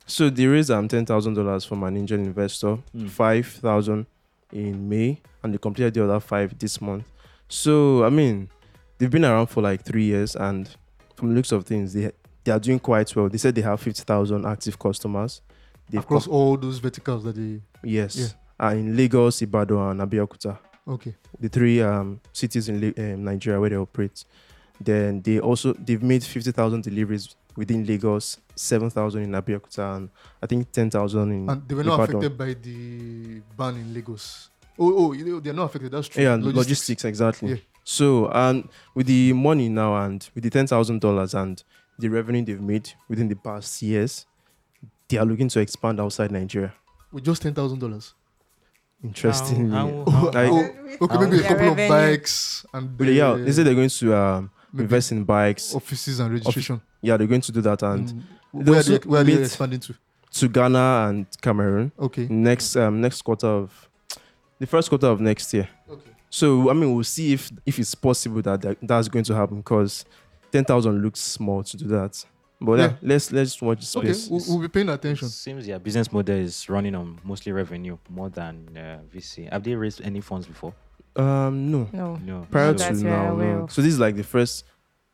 so 0.06 0.30
they 0.30 0.46
raised 0.46 0.70
um 0.70 0.88
ten 0.88 1.04
thousand 1.04 1.34
dollars 1.34 1.66
from 1.66 1.82
an 1.82 1.96
angel 1.98 2.18
investor, 2.18 2.78
Mm. 2.96 3.10
five 3.10 3.46
thousand 3.46 4.06
in 4.52 4.88
May, 4.88 5.20
and 5.42 5.52
they 5.52 5.58
completed 5.58 5.92
the 5.94 6.04
other 6.04 6.18
five 6.20 6.58
this 6.58 6.80
month. 6.80 7.04
So 7.52 8.02
I 8.04 8.08
mean, 8.08 8.48
they've 8.96 9.10
been 9.10 9.26
around 9.26 9.48
for 9.48 9.62
like 9.62 9.82
three 9.84 10.04
years, 10.04 10.34
and 10.36 10.68
from 11.16 11.28
the 11.30 11.34
looks 11.34 11.52
of 11.52 11.64
things, 11.66 11.92
they 11.92 12.10
they 12.44 12.50
are 12.52 12.58
doing 12.58 12.78
quite 12.78 13.14
well. 13.14 13.28
They 13.28 13.36
said 13.38 13.54
they 13.54 13.60
have 13.62 13.78
fifty 13.78 14.02
thousand 14.02 14.46
active 14.46 14.78
customers. 14.78 15.42
They've 15.90 16.00
Across 16.00 16.24
com- 16.26 16.34
all 16.34 16.56
those 16.56 16.78
verticals 16.78 17.24
that 17.24 17.36
they. 17.36 17.60
yes, 17.84 18.16
Yeah. 18.16 18.66
uh, 18.68 18.72
in 18.74 18.96
Lagos, 18.96 19.42
Ibadan, 19.42 19.90
and 19.90 20.00
Abeokuta 20.00 20.58
Okay. 20.88 21.14
the 21.38 21.48
three 21.50 21.82
um, 21.82 22.20
cities 22.32 22.68
in 22.70 22.94
um, 22.96 23.24
Nigeria 23.24 23.60
where 23.60 23.68
they 23.70 23.76
operate. 23.76 24.24
Then 24.80 25.20
they 25.20 25.38
also 25.38 25.74
they've 25.74 26.02
made 26.02 26.24
fifty 26.24 26.52
thousand 26.52 26.82
deliveries 26.84 27.36
within 27.54 27.84
Lagos, 27.86 28.38
seven 28.56 28.88
thousand 28.88 29.24
in 29.24 29.32
Abeokuta, 29.32 29.96
and 29.96 30.08
I 30.42 30.46
think 30.46 30.72
ten 30.72 30.88
thousand 30.88 31.30
in 31.32 31.50
And 31.50 31.68
they 31.68 31.74
were 31.74 31.84
not 31.84 32.00
Ibadan. 32.00 32.16
affected 32.16 32.38
by 32.38 32.54
the 32.54 33.42
ban 33.58 33.76
in 33.76 33.92
Lagos. 33.92 34.48
Oh, 34.78 34.94
oh, 35.08 35.12
you 35.12 35.24
know, 35.24 35.40
they're 35.40 35.52
not 35.52 35.64
affected. 35.64 35.92
That's 35.92 36.08
true. 36.08 36.22
Yeah, 36.22 36.34
and 36.34 36.44
logistics, 36.44 37.04
exactly. 37.04 37.50
Yeah. 37.50 37.56
So 37.84 38.28
and 38.28 38.68
with 38.94 39.06
the 39.06 39.32
money 39.32 39.68
now 39.68 39.96
and 39.96 40.26
with 40.34 40.44
the 40.44 40.50
ten 40.50 40.66
thousand 40.66 41.00
dollars 41.00 41.34
and 41.34 41.62
the 41.98 42.08
revenue 42.08 42.44
they've 42.44 42.60
made 42.60 42.90
within 43.08 43.28
the 43.28 43.36
past 43.36 43.82
years, 43.82 44.26
they 45.08 45.18
are 45.18 45.26
looking 45.26 45.48
to 45.48 45.60
expand 45.60 46.00
outside 46.00 46.30
Nigeria. 46.30 46.72
With 47.12 47.24
just 47.24 47.42
ten 47.42 47.52
thousand 47.54 47.80
dollars. 47.80 48.14
Interestingly, 49.04 49.70
How- 49.70 50.04
how- 50.08 50.30
Like- 50.32 51.00
okay, 51.02 51.18
maybe 51.18 51.36
a 51.38 51.40
Their 51.40 51.48
couple 51.48 51.68
of 51.70 51.76
bikes 51.88 52.64
and 52.72 52.96
but 52.96 53.08
yeah, 53.08 53.34
they 53.34 53.50
say 53.50 53.64
they're 53.64 53.74
going 53.74 53.88
to 53.88 54.14
um, 54.16 54.50
invest 54.78 55.10
in 55.12 55.24
bikes. 55.24 55.74
offices 55.74 56.20
and 56.20 56.32
registration. 56.32 56.80
Yeah, 57.00 57.16
they're 57.16 57.26
going 57.26 57.40
to 57.40 57.52
do 57.52 57.60
that 57.62 57.82
and 57.82 58.08
Mm. 58.54 58.64
they 58.64 58.70
where, 58.70 58.74
are 58.74 58.76
also 58.76 58.98
they, 58.98 59.08
where 59.08 59.20
are 59.22 59.24
they 59.24 59.42
expanding 59.42 59.80
to? 59.80 59.94
to 60.34 60.48
Ghana 60.48 61.06
and 61.08 61.26
Cameroon. 61.40 61.90
Okay. 61.98 62.26
next 62.30 62.76
um 62.76 63.00
next 63.00 63.22
quarter 63.22 63.46
of 63.48 63.88
the 64.62 64.66
first 64.66 64.88
quarter 64.88 65.08
of 65.08 65.20
next 65.20 65.52
year. 65.54 65.68
Okay. 65.90 66.10
So 66.30 66.70
I 66.70 66.72
mean 66.72 66.94
we'll 66.94 67.04
see 67.04 67.32
if 67.36 67.50
if 67.66 67.78
it's 67.78 67.94
possible 67.94 68.40
that, 68.42 68.60
that 68.62 68.76
that's 68.82 69.08
going 69.08 69.24
to 69.30 69.34
happen 69.34 69.56
because 69.58 70.04
ten 70.50 70.64
thousand 70.64 71.02
looks 71.02 71.20
small 71.20 71.62
to 71.64 71.76
do 71.76 71.86
that. 71.98 72.24
But 72.60 72.78
yeah, 72.78 72.84
Yeah. 72.86 72.96
let's 73.02 73.32
let's 73.32 73.60
watch 73.60 73.80
the 73.92 73.98
Okay. 73.98 74.12
space. 74.12 74.28
We'll, 74.30 74.42
we'll 74.48 74.62
be 74.68 74.72
paying 74.76 74.88
It 74.88 74.92
attention. 74.94 75.28
seems 75.28 75.66
their 75.66 75.80
business 75.80 76.12
model 76.12 76.36
is 76.36 76.68
running 76.68 76.94
on 76.94 77.18
mostly 77.24 77.50
revenue 77.52 77.98
more 78.08 78.30
than 78.30 78.54
uh, 78.76 79.00
VC. 79.12 79.50
Have 79.50 79.64
they 79.64 79.74
raised 79.74 80.00
any 80.02 80.20
funds 80.20 80.46
before? 80.46 80.72
Um 81.16 81.70
no. 81.72 81.88
No. 81.92 82.16
No. 82.24 82.46
Prior 82.50 82.68
Not 82.72 82.78
to 82.78 82.84
that 82.84 82.94
we 83.04 83.10
are 83.10 83.24
now, 83.26 83.32
aware 83.34 83.56
no. 83.58 83.62
of. 83.64 83.72
So 83.72 83.82
this 83.82 83.92
is 83.92 83.98
like 83.98 84.14
the 84.16 84.22
first 84.36 84.64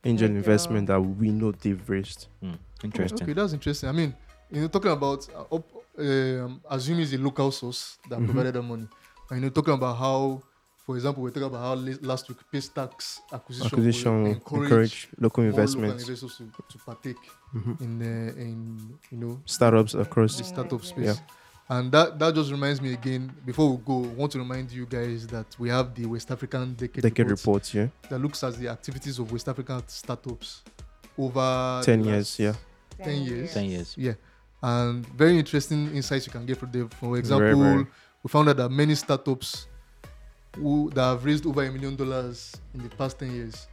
angel 0.05 0.29
Like, 0.29 0.37
investment 0.37 0.87
that 0.89 1.01
we 1.01 1.31
know 1.31 1.51
they've 1.53 1.89
raised. 1.89 2.29
Hmm, 2.41 2.53
interesting. 2.85 3.23
Okay, 3.25 3.33
that's 3.33 3.53
interesting. 3.55 3.89
I 3.89 3.93
mean, 3.93 4.15
you 4.53 4.61
know, 4.61 4.69
talking 4.69 4.93
about 4.93 5.27
uh, 5.35 5.57
up, 5.57 5.67
um, 5.99 6.61
assuming 6.71 7.03
it's 7.03 7.15
a 7.15 7.19
local 7.19 7.51
source 7.51 7.99
that 8.09 8.19
Mhm. 8.21 8.27
provided 8.27 8.55
the 8.55 8.63
money, 8.63 8.83
and 8.83 8.89
you 9.37 9.41
know, 9.41 9.49
talking 9.51 9.75
about 9.75 9.97
how, 9.97 10.43
for 10.87 10.97
example, 10.97 11.23
we're 11.23 11.31
talking 11.31 11.45
about 11.55 11.61
how 11.61 11.75
last 12.03 12.29
week 12.29 12.39
Paystack 12.53 12.93
acquisition, 13.33 13.71
will 13.71 13.79
Acquisition 13.79 14.27
encourage, 14.27 14.63
encourage, 14.63 15.09
local 15.21 15.43
more 15.45 15.51
local 15.51 15.61
investments. 15.63 16.03
investors 16.09 16.37
to, 16.39 16.45
to 16.73 16.79
partake 16.85 17.17
Mhm. 17.55 17.81
in 17.81 18.03
uh, 18.03 18.41
in 18.47 18.99
you 19.11 19.19
know 19.19 19.41
Startups 19.47 19.95
across 19.95 20.37
the 20.39 20.45
startup 20.45 20.85
space. 20.85 21.07
Yeah. 21.07 21.15
And 21.71 21.93
that, 21.93 22.19
that 22.19 22.35
just 22.35 22.51
reminds 22.51 22.81
me 22.81 22.95
again, 22.95 23.31
before 23.45 23.71
we 23.71 23.77
go, 23.85 24.03
I 24.05 24.15
want 24.15 24.33
to 24.33 24.39
remind 24.39 24.73
you 24.73 24.87
guys 24.87 25.27
that 25.27 25.47
we 25.59 25.69
have 25.69 25.95
the 25.95 26.07
West 26.07 26.31
African 26.31 26.73
Decade, 26.75 27.03
decade 27.03 27.27
Report 27.31 27.39
reports, 27.39 27.75
yeah. 27.75 27.89
that 28.09 28.19
looks 28.21 28.43
at 28.43 28.55
the 28.57 28.69
activities 28.69 29.19
of 29.19 29.31
West 29.31 29.49
African 29.49 29.83
startups 29.87 30.63
over 31.19 31.83
Ten 31.85 32.05
years, 32.05 32.39
yeah. 32.39 32.55
10 33.03 33.23
years. 33.23 33.53
Ten 33.53 33.65
years. 33.67 33.95
Yeah. 33.99 34.15
And 34.63 35.07
very 35.09 35.39
interesting 35.39 35.95
insights 35.95 36.27
you 36.27 36.33
can 36.33 36.47
get 36.47 36.57
from 36.57 36.71
them. 36.73 36.89
For 36.89 37.07
Very, 37.11 37.19
example, 37.21 37.63
very. 37.63 37.87
We 38.23 38.29
found 38.29 38.49
out 38.49 38.57
that 38.57 38.69
many 38.71 38.95
startups 38.95 39.67
who 40.57 40.91
that 40.95 41.03
have 41.03 41.25
raised 41.25 41.47
over 41.47 41.63
a 41.65 41.71
million 41.71 41.95
dollars 41.95 42.57
in 42.75 42.83
the 42.83 42.89
past 42.97 43.19
10 43.19 43.31
years, 43.33 43.69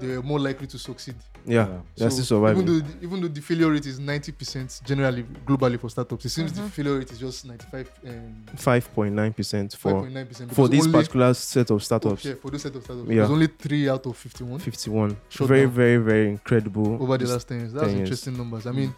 they're 0.00 0.22
more 0.22 0.38
likely 0.38 0.66
to 0.66 0.78
succeed. 0.78 1.16
Yeah, 1.46 1.66
Yeah. 1.66 1.80
that's 1.96 2.14
So 2.14 2.20
the 2.20 2.26
survival. 2.26 2.62
Even 2.62 2.66
though, 2.66 2.86
the, 2.86 3.04
even 3.04 3.20
though 3.20 3.28
the 3.28 3.40
failure 3.40 3.70
rate 3.70 3.86
is 3.86 3.98
90% 3.98 4.82
generally 4.84 5.24
globally 5.46 5.80
for 5.80 5.88
startups, 5.90 6.24
it 6.24 6.28
seems 6.28 6.52
the 6.52 6.60
Mhm. 6.62 6.70
failure 6.70 6.98
rate 6.98 7.10
is 7.10 7.18
just 7.18 7.44
95 7.46 7.90
um, 8.06 8.44
Five 8.56 8.94
point 8.94 9.14
nine 9.14 9.32
percent 9.32 9.74
for 9.76 9.92
5.9%. 10.04 10.52
for 10.54 10.68
this 10.68 10.84
only- 10.86 10.92
particular 10.92 11.34
set 11.34 11.70
of 11.70 11.76
oh, 11.76 11.78
startups. 11.78 12.24
yeah, 12.24 12.34
for 12.34 12.50
those 12.50 12.62
set 12.62 12.76
of 12.76 12.82
startups. 12.84 13.08
Yeah. 13.08 13.14
There's 13.16 13.30
only 13.30 13.48
three 13.48 13.88
out 13.88 14.06
of 14.06 14.16
51 14.16 14.58
Fifty 14.60 14.90
one. 14.90 15.16
Very, 15.32 15.62
down. 15.66 15.70
very, 15.74 15.96
very 15.96 16.28
incredible. 16.28 17.02
over 17.02 17.18
the 17.18 17.26
last 17.26 17.48
10 17.48 17.58
years. 17.60 17.72
That's 17.72 17.86
10 17.86 17.96
years. 17.96 18.06
interesting 18.08 18.36
numbers. 18.36 18.66
I 18.66 18.72
mean, 18.72 18.94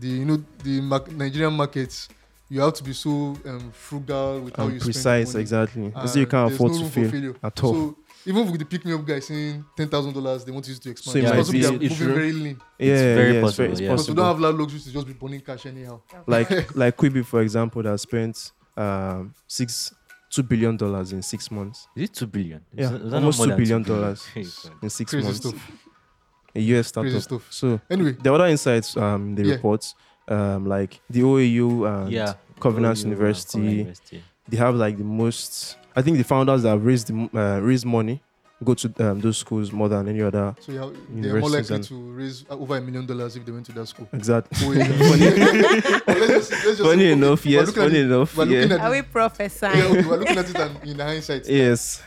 the 0.00 0.08
you 0.08 0.24
know 0.24 0.42
the 0.62 0.80
mar- 0.80 1.04
Nigerian 1.10 1.52
markets, 1.52 2.08
you 2.48 2.60
have 2.60 2.74
to 2.74 2.84
be 2.84 2.92
so 2.92 3.10
um, 3.46 3.70
frugal 3.72 4.40
with 4.40 4.56
how 4.56 4.64
and 4.64 4.74
you 4.74 4.80
precise, 4.80 5.30
spend 5.30 5.50
your 5.50 5.58
money. 5.60 5.86
exactly. 5.86 5.92
As 6.02 6.16
you 6.16 6.26
can't 6.26 6.52
afford 6.52 6.72
no 6.72 6.78
to 6.78 7.10
fail 7.10 7.34
at 7.42 7.64
all. 7.64 7.72
So 7.74 7.96
even 8.26 8.50
with 8.50 8.58
the 8.58 8.64
pick 8.66 8.84
me 8.84 8.92
up 8.92 9.04
guy 9.04 9.18
saying 9.20 9.64
ten 9.76 9.88
thousand 9.88 10.12
dollars, 10.14 10.44
they 10.44 10.52
want 10.52 10.66
you 10.68 10.74
to 10.74 10.90
expand. 10.90 11.12
So 11.12 11.18
it 11.18 11.22
it's 11.22 11.30
might 11.30 11.36
possible 11.36 11.60
they 11.60 11.68
be- 11.78 11.86
are 11.86 11.90
it's 11.90 12.00
moving 12.00 12.06
true. 12.06 12.14
very 12.14 12.32
lean 12.32 12.60
yeah, 12.78 12.94
very 13.14 13.34
yeah, 13.34 13.40
possible, 13.40 13.48
it's, 13.48 13.56
very, 13.56 13.72
it's 13.72 13.80
yeah. 13.80 13.88
because 13.90 14.08
we 14.08 14.14
don't 14.14 14.26
have 14.26 14.40
that 14.40 14.52
luxury 14.52 14.80
to 14.80 14.92
just 14.92 15.06
be 15.06 15.12
burning 15.14 15.40
cash 15.40 15.66
anyhow. 15.66 16.00
like 16.26 16.50
like 16.76 16.96
Quibi, 16.96 17.24
for 17.24 17.40
example, 17.42 17.82
that 17.82 17.98
spent 18.00 18.52
um, 18.76 19.34
six 19.46 19.92
two 20.30 20.42
billion 20.42 20.76
dollars 20.76 21.12
in 21.12 21.22
six 21.22 21.50
months. 21.50 21.86
Is 21.96 22.04
it 22.04 22.14
two 22.14 22.26
billion? 22.26 22.60
Is 22.72 22.78
Yeah, 22.84 22.88
that- 22.90 23.02
is 23.04 23.10
that 23.10 23.16
almost 23.16 23.38
more 23.38 23.46
two 23.46 23.50
than 23.52 23.58
billion 23.62 23.82
billion? 23.82 24.02
dollars. 24.02 24.26
In 24.82 24.90
six 24.90 25.10
Crazy 25.10 25.24
months, 25.26 25.38
stuff. 25.40 25.70
a 26.54 26.60
US 26.60 26.92
Crazy 26.92 27.10
startup. 27.18 27.22
stuff. 27.22 27.46
So 27.52 27.80
Anyway, 27.90 28.12
the 28.12 28.32
other 28.32 28.46
insights, 28.46 28.96
um, 28.96 29.34
the 29.34 29.44
Yeah. 29.44 29.54
reports, 29.54 29.94
um, 30.28 30.66
like 30.66 31.00
the 31.10 31.20
OAU 31.20 31.86
and 32.04 32.10
yeah. 32.12 32.34
Covenant 32.60 32.98
OU, 32.98 33.00
uh, 33.00 33.04
University, 33.10 33.52
Covenant 33.58 33.78
University. 33.78 34.24
they 34.48 34.56
have 34.56 34.74
like 34.74 34.96
the 34.96 35.04
most. 35.04 35.76
I 35.96 36.02
think 36.02 36.16
the 36.18 36.24
founders 36.24 36.62
that 36.62 36.78
raised 36.78 37.08
the, 37.08 37.38
uh, 37.38 37.60
raised 37.60 37.84
money 37.86 38.20
go 38.62 38.72
to 38.72 39.10
um, 39.10 39.20
those 39.20 39.36
schools 39.38 39.72
more 39.72 39.88
than 39.88 40.08
any 40.08 40.22
other. 40.22 40.54
so 40.60 40.72
yeah, 40.72 40.88
they're 41.10 41.38
more 41.40 41.50
likely 41.50 41.80
to 41.82 41.94
raise 42.12 42.44
uh, 42.48 42.54
over 42.56 42.76
a 42.76 42.80
million 42.80 43.04
dollars 43.04 43.36
if 43.36 43.44
they 43.44 43.52
went 43.52 43.66
to 43.66 43.72
that 43.72 43.86
school. 43.86 44.08
Exactly. 44.12 44.56
Oh, 44.66 44.72
yeah. 44.72 44.86
Let's 46.06 46.48
just- 46.48 46.50
let's 46.50 46.62
just- 46.64 46.80
funny 46.80 47.10
enough, 47.12 47.44
we're 47.44 47.50
yes. 47.52 47.66
looking 47.66 47.82
at 47.82 47.86
Funny 47.88 47.98
it- 48.00 48.06
enough, 48.06 48.36
we're 48.36 48.46
yeah. 48.46 48.74
at 48.74 48.80
Are 48.80 48.90
we 48.90 49.02
prophesying? 49.02 49.76
yeah, 49.78 49.84
okay, 49.84 50.04
we're 50.08 50.16
looking 50.16 50.38
at 50.38 50.48
it 50.48 50.56
and 50.56 50.88
in 50.88 50.98
hindsight. 50.98 51.46
Yes, 51.48 52.02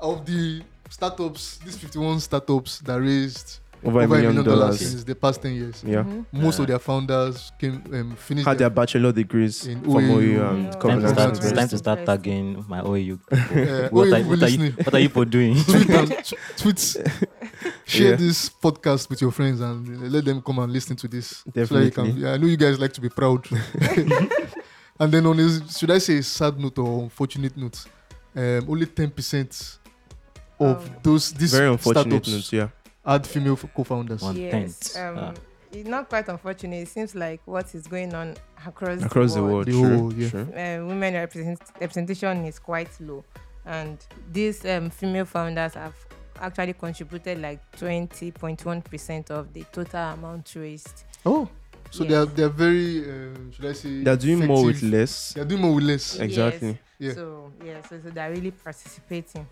Of 0.00 0.26
the 0.26 0.62
startups, 0.90 1.58
these 1.58 1.76
51 1.78 2.20
startups 2.20 2.80
that 2.80 3.00
raised 3.00 3.59
over, 3.84 4.00
a 4.02 4.08
million 4.08 4.44
dollars. 4.44 4.78
since 4.78 5.04
the 5.04 5.14
past 5.14 5.40
10 5.42 5.54
years, 5.54 5.82
Yeah, 5.86 6.02
Mhm. 6.04 6.24
most 6.32 6.58
Uh, 6.58 6.62
of 6.62 6.68
their 6.68 6.78
founders 6.78 7.50
came 7.58 7.82
um, 7.92 8.16
finished 8.16 8.46
had 8.46 8.58
their, 8.58 8.68
their 8.68 8.70
bachelor 8.70 9.12
degrees 9.12 9.66
In 9.66 9.80
from 9.82 9.92
OAU. 9.92 10.18
OU 10.20 10.42
and 10.50 10.64
Yeah. 10.64 10.70
Time 10.80 11.00
to 11.00 11.08
start, 11.08 11.28
University. 11.34 11.56
time 11.56 11.68
to 11.68 11.78
start 11.78 12.06
tagging 12.06 12.64
my 12.68 12.80
OU. 12.80 13.18
uh, 13.30 13.88
what, 13.90 14.08
OAU 14.08 14.14
are, 14.14 14.28
what, 14.28 14.42
are 14.42 14.48
you, 14.48 14.72
what 14.72 14.94
are 14.94 14.98
you 15.00 15.08
for 15.08 15.24
doing? 15.24 15.54
tweet, 15.64 15.90
and, 15.90 16.08
t- 16.24 16.36
tweet 16.56 16.78
share 17.86 18.10
Yeah. 18.10 18.16
this 18.16 18.50
podcast 18.62 19.08
with 19.10 19.20
your 19.22 19.30
friends 19.32 19.60
and 19.60 19.86
uh, 19.88 20.06
let 20.08 20.24
them 20.24 20.40
come 20.42 20.58
and 20.58 20.72
listen 20.72 20.96
to 20.96 21.08
this. 21.08 21.26
So 21.44 21.50
Definitely. 21.52 21.90
can, 21.90 22.16
yeah, 22.16 22.32
I 22.32 22.36
know 22.36 22.46
you 22.46 22.56
guys 22.56 22.78
like 22.78 22.92
to 22.94 23.00
be 23.00 23.08
proud. 23.08 23.46
and 24.98 25.12
then 25.12 25.26
on 25.26 25.38
a, 25.40 25.48
should 25.70 25.90
I 25.90 25.98
say 25.98 26.18
a 26.18 26.22
sad 26.22 26.58
note 26.58 26.78
or 26.78 27.02
unfortunate 27.04 27.56
note, 27.56 27.86
um, 28.36 28.66
only 28.68 28.86
10% 28.86 29.78
of 30.60 30.76
Oh. 30.76 31.00
those 31.02 31.32
these 31.32 31.52
Very 31.52 31.68
unfortunate 31.70 32.02
startups 32.24 32.28
news. 32.28 32.52
Yeah, 32.52 32.68
had 33.12 33.26
female 33.26 33.52
f- 33.54 33.66
co-founders. 33.74 34.22
One 34.22 34.36
yes. 34.36 34.50
tenth. 34.50 34.96
Um, 34.96 35.18
Ah. 35.18 35.34
It's 35.72 35.88
not 35.88 36.08
quite 36.08 36.28
unfortunate. 36.28 36.82
It 36.82 36.88
seems 36.88 37.14
like 37.14 37.40
what 37.44 37.72
is 37.76 37.86
going 37.86 38.12
on 38.12 38.34
across, 38.66 39.02
across 39.04 39.34
the 39.34 39.42
world. 39.44 39.66
The 39.66 39.70
True, 39.72 39.98
whole, 39.98 40.12
yeah. 40.12 40.80
Uh, 40.80 40.84
women 40.86 41.14
represent, 41.14 41.60
representation 41.80 42.44
is 42.44 42.58
quite 42.58 42.90
low, 43.00 43.24
and 43.64 43.96
these 44.32 44.64
um, 44.66 44.90
female 44.90 45.24
founders 45.26 45.74
have 45.74 45.94
actually 46.40 46.72
contributed 46.72 47.40
like 47.40 47.60
20.1 47.76 48.84
percent 48.84 49.30
of 49.30 49.52
the 49.52 49.62
total 49.70 50.00
amount 50.14 50.52
raised. 50.56 51.04
Oh, 51.24 51.48
so 51.90 52.02
Yes. 52.02 52.10
they 52.10 52.16
are 52.16 52.26
they 52.26 52.42
are 52.42 52.48
very 52.48 53.00
uh, 53.04 53.34
should 53.52 53.66
I 53.66 53.72
say 53.72 54.02
They're 54.02 54.16
doing 54.16 54.46
more 54.46 54.64
with 54.64 54.82
less. 54.82 55.34
They 55.34 55.40
are 55.40 55.44
doing 55.44 55.60
more 55.62 55.74
with 55.74 55.84
less. 55.84 56.14
Yes. 56.14 56.20
Exactly. 56.22 56.78
Yeah. 56.98 57.12
So 57.14 57.52
yeah, 57.64 57.80
so, 57.88 58.00
so 58.02 58.10
they're 58.10 58.30
really 58.32 58.50
participating 58.50 59.46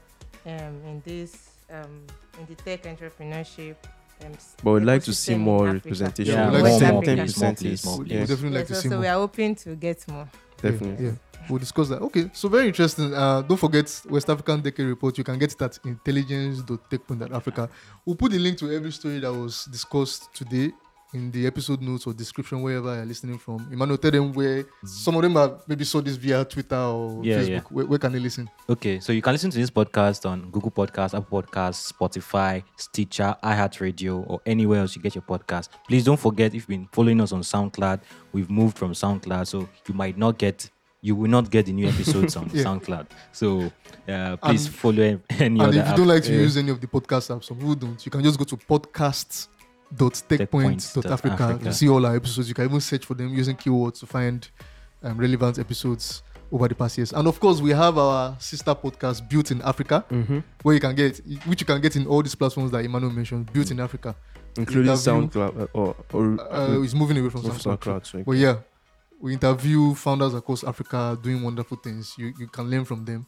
um, 0.47 0.83
in 0.87 1.03
this 1.05 1.58
um, 1.70 2.07
in 2.38 2.46
the 2.46 2.54
tech 2.54 2.83
entrepreneurship. 2.85 3.76
Um, 4.24 4.33
But 4.64 4.72
we'd 4.72 4.83
like 4.85 5.02
to 5.04 5.12
see 5.14 5.37
more 5.37 5.66
representation. 5.72 6.35
Yeah, 6.35 6.50
Yeah, 6.50 6.50
we'd 6.50 6.62
like 6.62 6.62
more, 6.62 6.78
to 6.78 6.78
see 6.78 6.85
more, 6.87 6.92
more 6.92 7.02
please, 7.02 7.16
more, 7.16 7.24
percent 7.24 7.62
is- 7.62 7.85
more, 7.85 7.98
We 7.98 8.04
please. 8.04 8.12
yeah. 8.14 8.20
would 8.20 8.28
definitely 8.28 8.50
Yeah, 8.52 8.59
like 8.59 8.66
to 8.68 8.74
so, 8.74 8.81
see 8.81 8.88
so 8.88 8.94
more. 8.94 9.00
we 9.00 9.07
are 9.07 9.18
hoping 9.20 9.54
to 9.54 9.76
get 9.76 10.09
more. 10.09 10.28
Definitely. 10.61 11.04
Yeah, 11.07 11.12
we'll 11.48 11.59
discuss 11.61 11.88
that. 11.90 12.02
Okay, 12.02 12.31
so 12.33 12.48
very 12.48 12.66
interesting. 12.66 13.14
Uh, 13.14 13.42
don't 13.42 13.57
forget 13.57 14.02
West 14.11 14.28
African 14.28 14.61
Decade 14.61 14.87
Report. 14.88 15.16
You 15.18 15.22
can 15.24 15.38
get 15.38 15.52
it 15.52 15.62
at 15.62 15.78
intelligence.tech.africa. 15.85 17.68
We'll 18.04 18.16
put 18.16 18.33
the 18.33 18.38
link 18.38 18.59
to 18.59 18.72
every 18.72 18.90
story 18.92 19.20
that 19.20 19.33
was 19.33 19.66
discussed 19.66 20.35
today 20.35 20.72
in 21.14 21.31
the 21.31 21.47
episode 21.47 21.81
notes 21.81 22.07
or 22.07 22.12
description 22.12 22.61
wherever 22.61 22.94
you're 22.94 23.07
listening 23.07 23.38
from. 23.38 23.66
Emmanuel, 23.73 23.97
tell 23.97 24.11
them 24.11 24.31
where 24.35 24.64
some 24.85 25.16
of 25.16 25.23
them 25.23 25.37
have 25.37 25.62
maybe 25.66 25.83
saw 25.85 26.01
this 26.03 26.16
via 26.16 26.44
Twitter 26.44 26.77
or 26.77 27.25
Yeah, 27.25 27.38
Facebook. 27.38 27.49
yeah. 27.49 27.61
Where, 27.71 27.87
where 27.87 27.99
can 27.99 28.12
they 28.12 28.18
listen? 28.18 28.51
Okay, 28.68 29.01
so 29.01 29.12
you 29.12 29.23
can 29.23 29.33
listen 29.33 29.51
to 29.51 29.57
this 29.59 29.71
podcast 29.71 30.29
on 30.29 30.51
Google 30.51 30.71
Podcasts, 30.71 31.16
Apple 31.16 31.42
Podcasts, 31.42 31.90
Spotify, 31.92 32.62
Stitcher, 32.77 33.35
iHeartRadio, 33.42 34.23
or 34.29 34.40
anywhere 34.44 34.81
else 34.81 34.94
you 34.97 35.01
get 35.03 35.14
your 35.14 35.23
podcast. 35.23 35.71
Please 35.88 36.05
don't 36.05 36.21
forget 36.21 36.49
if 36.49 36.55
you've 36.55 36.66
been 36.68 36.88
following 36.92 37.21
us 37.23 37.33
on 37.33 37.40
SoundCloud, 37.40 38.01
we've 38.33 38.51
moved 38.51 38.77
from 38.77 38.92
SoundCloud, 38.92 39.47
so 39.47 39.66
you 39.88 39.94
might 39.94 40.18
not 40.18 40.37
get, 40.37 40.68
you 41.01 41.16
will 41.16 41.31
not 41.31 41.49
get 41.51 41.64
the 41.66 41.73
new 41.73 41.88
episodes 41.88 42.37
on 42.37 42.51
Yeah. 42.53 42.64
SoundCloud. 42.64 43.07
So 43.33 43.73
uh, 44.09 44.37
please 44.37 44.66
And- 44.66 44.75
follow 44.75 45.03
any 45.03 45.21
and 45.31 45.62
other 45.62 45.71
if 45.71 45.75
you 45.77 45.81
app. 45.81 45.97
don't 45.97 46.09
like 46.09 46.25
to 46.25 46.33
Yeah. 46.35 46.40
use 46.40 46.57
any 46.59 46.71
of 46.71 46.83
the 46.83 46.87
podcast 46.87 47.35
apps, 47.35 47.49
people 47.49 47.75
don't, 47.77 48.05
you 48.05 48.11
can 48.11 48.23
just 48.23 48.38
go 48.38 48.44
to 48.44 48.57
podcasts.techpoint.africa 48.59 49.55
Techpoint.africa. 49.94 51.59
to 51.64 51.72
see 51.72 51.88
all 51.88 52.05
our 52.07 52.16
episodes. 52.16 52.48
You 52.48 52.55
can 52.55 52.64
even 52.66 52.81
search 52.81 53.05
for 53.07 53.14
them 53.14 53.29
using 53.35 53.57
keywords 53.57 54.01
to 54.01 54.07
find 54.07 54.48
um, 55.03 55.16
relevant 55.18 55.59
episodes 55.59 56.22
over 56.51 56.66
the 56.68 56.74
past 56.74 56.96
years. 56.98 57.12
And 57.12 57.27
of 57.29 57.38
course, 57.40 57.61
we 57.61 57.70
have 57.70 57.98
our 57.98 58.37
sister 58.40 58.74
podcast, 58.74 59.29
Built 59.29 59.51
in 59.51 59.61
Africa, 59.62 60.05
Mm-hmm. 60.11 60.38
where 60.62 60.74
you 60.74 60.81
can 60.81 60.94
get, 60.94 61.20
which 61.46 61.61
you 61.61 61.66
can 61.66 61.81
get 61.81 61.96
in 61.96 62.07
all 62.07 62.22
these 62.22 62.35
platforms 62.35 62.70
that 62.70 62.85
Emmanuel 62.85 63.12
mentioned, 63.12 63.53
Built 63.53 63.70
in 63.70 63.81
Africa. 63.81 64.14
Including 64.57 64.90
Interview- 64.92 65.29
SoundCloud 65.29 65.61
uh, 65.61 65.66
or, 65.72 65.94
or 66.12 66.40
Uh, 66.53 66.83
it's 66.83 66.94
moving 66.94 67.18
away 67.18 67.29
from 67.31 67.44
of 67.44 67.53
SoundCloud. 67.53 67.79
SoundCloud. 67.79 68.07
So 68.07 68.22
But 68.24 68.33
yeah, 68.33 68.57
we 69.20 69.35
interview 69.35 69.94
founders 69.94 70.35
across 70.35 70.64
Africa 70.64 71.18
doing 71.22 71.42
wonderful 71.42 71.77
things. 71.77 72.14
You, 72.18 72.33
you 72.38 72.46
can 72.48 72.68
learn 72.70 72.85
from 72.85 73.05
them. 73.05 73.27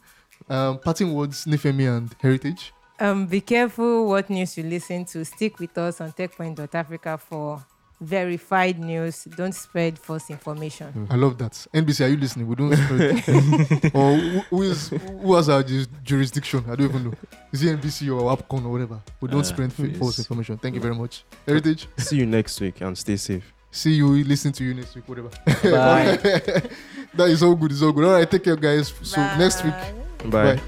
Um, 0.48 0.78
parting 0.78 1.12
words, 1.12 1.44
Nifemi 1.44 1.86
and 1.94 2.14
Heritage. 2.20 2.72
Um, 3.00 3.26
be 3.26 3.40
careful 3.40 4.06
what 4.08 4.28
news 4.30 4.56
you 4.58 4.64
listen 4.64 5.04
to. 5.06 5.24
Stick 5.24 5.58
with 5.58 5.76
us 5.78 6.00
on 6.00 6.12
TechPoint.Africa 6.12 7.18
for 7.18 7.64
verified 8.00 8.78
news. 8.78 9.24
Don't 9.24 9.54
spread 9.54 9.98
false 9.98 10.30
information. 10.30 11.06
I 11.10 11.16
love 11.16 11.38
that. 11.38 11.52
NBC, 11.74 12.04
are 12.04 12.08
you 12.08 12.16
listening? 12.16 12.46
We 12.46 12.54
don't 12.56 12.74
spread. 12.76 13.90
or 13.94 14.16
who, 14.16 14.40
who 14.50 14.62
is 14.62 14.88
who 14.88 15.34
has 15.34 15.48
our 15.48 15.62
jurisdiction? 16.02 16.64
I 16.68 16.76
don't 16.76 16.88
even 16.90 17.04
know. 17.04 17.14
Is 17.52 17.62
it 17.62 17.80
NBC 17.80 18.08
or 18.14 18.36
APCON 18.36 18.64
or 18.66 18.70
whatever? 18.70 19.00
We 19.20 19.28
don't 19.28 19.40
Uh, 19.40 19.44
spread 19.44 19.72
fa- 19.72 19.86
yes. 19.88 19.98
false 19.98 20.18
information. 20.18 20.58
Thank 20.58 20.74
you 20.74 20.80
very 20.80 20.94
much. 20.94 21.24
Heritage. 21.46 21.88
see 21.98 22.16
you 22.16 22.26
next 22.26 22.60
week 22.60 22.80
and 22.80 22.96
stay 22.96 23.16
safe. 23.16 23.52
See 23.70 23.92
you. 23.92 24.08
Listen 24.24 24.52
to 24.52 24.64
you 24.64 24.74
next 24.74 24.94
week. 24.94 25.08
Whatever. 25.08 25.28
Bye. 25.46 26.16
that 27.14 27.28
is 27.28 27.42
all 27.42 27.54
good. 27.54 27.70
It's 27.72 27.82
all 27.82 27.92
good. 27.92 28.04
All 28.04 28.12
right. 28.12 28.30
Take 28.30 28.44
care, 28.44 28.56
guys. 28.56 28.92
So 29.02 29.20
next 29.38 29.64
week. 29.64 29.74
Bye. 30.24 30.30
Bye. 30.30 30.54
Bye. 30.56 30.60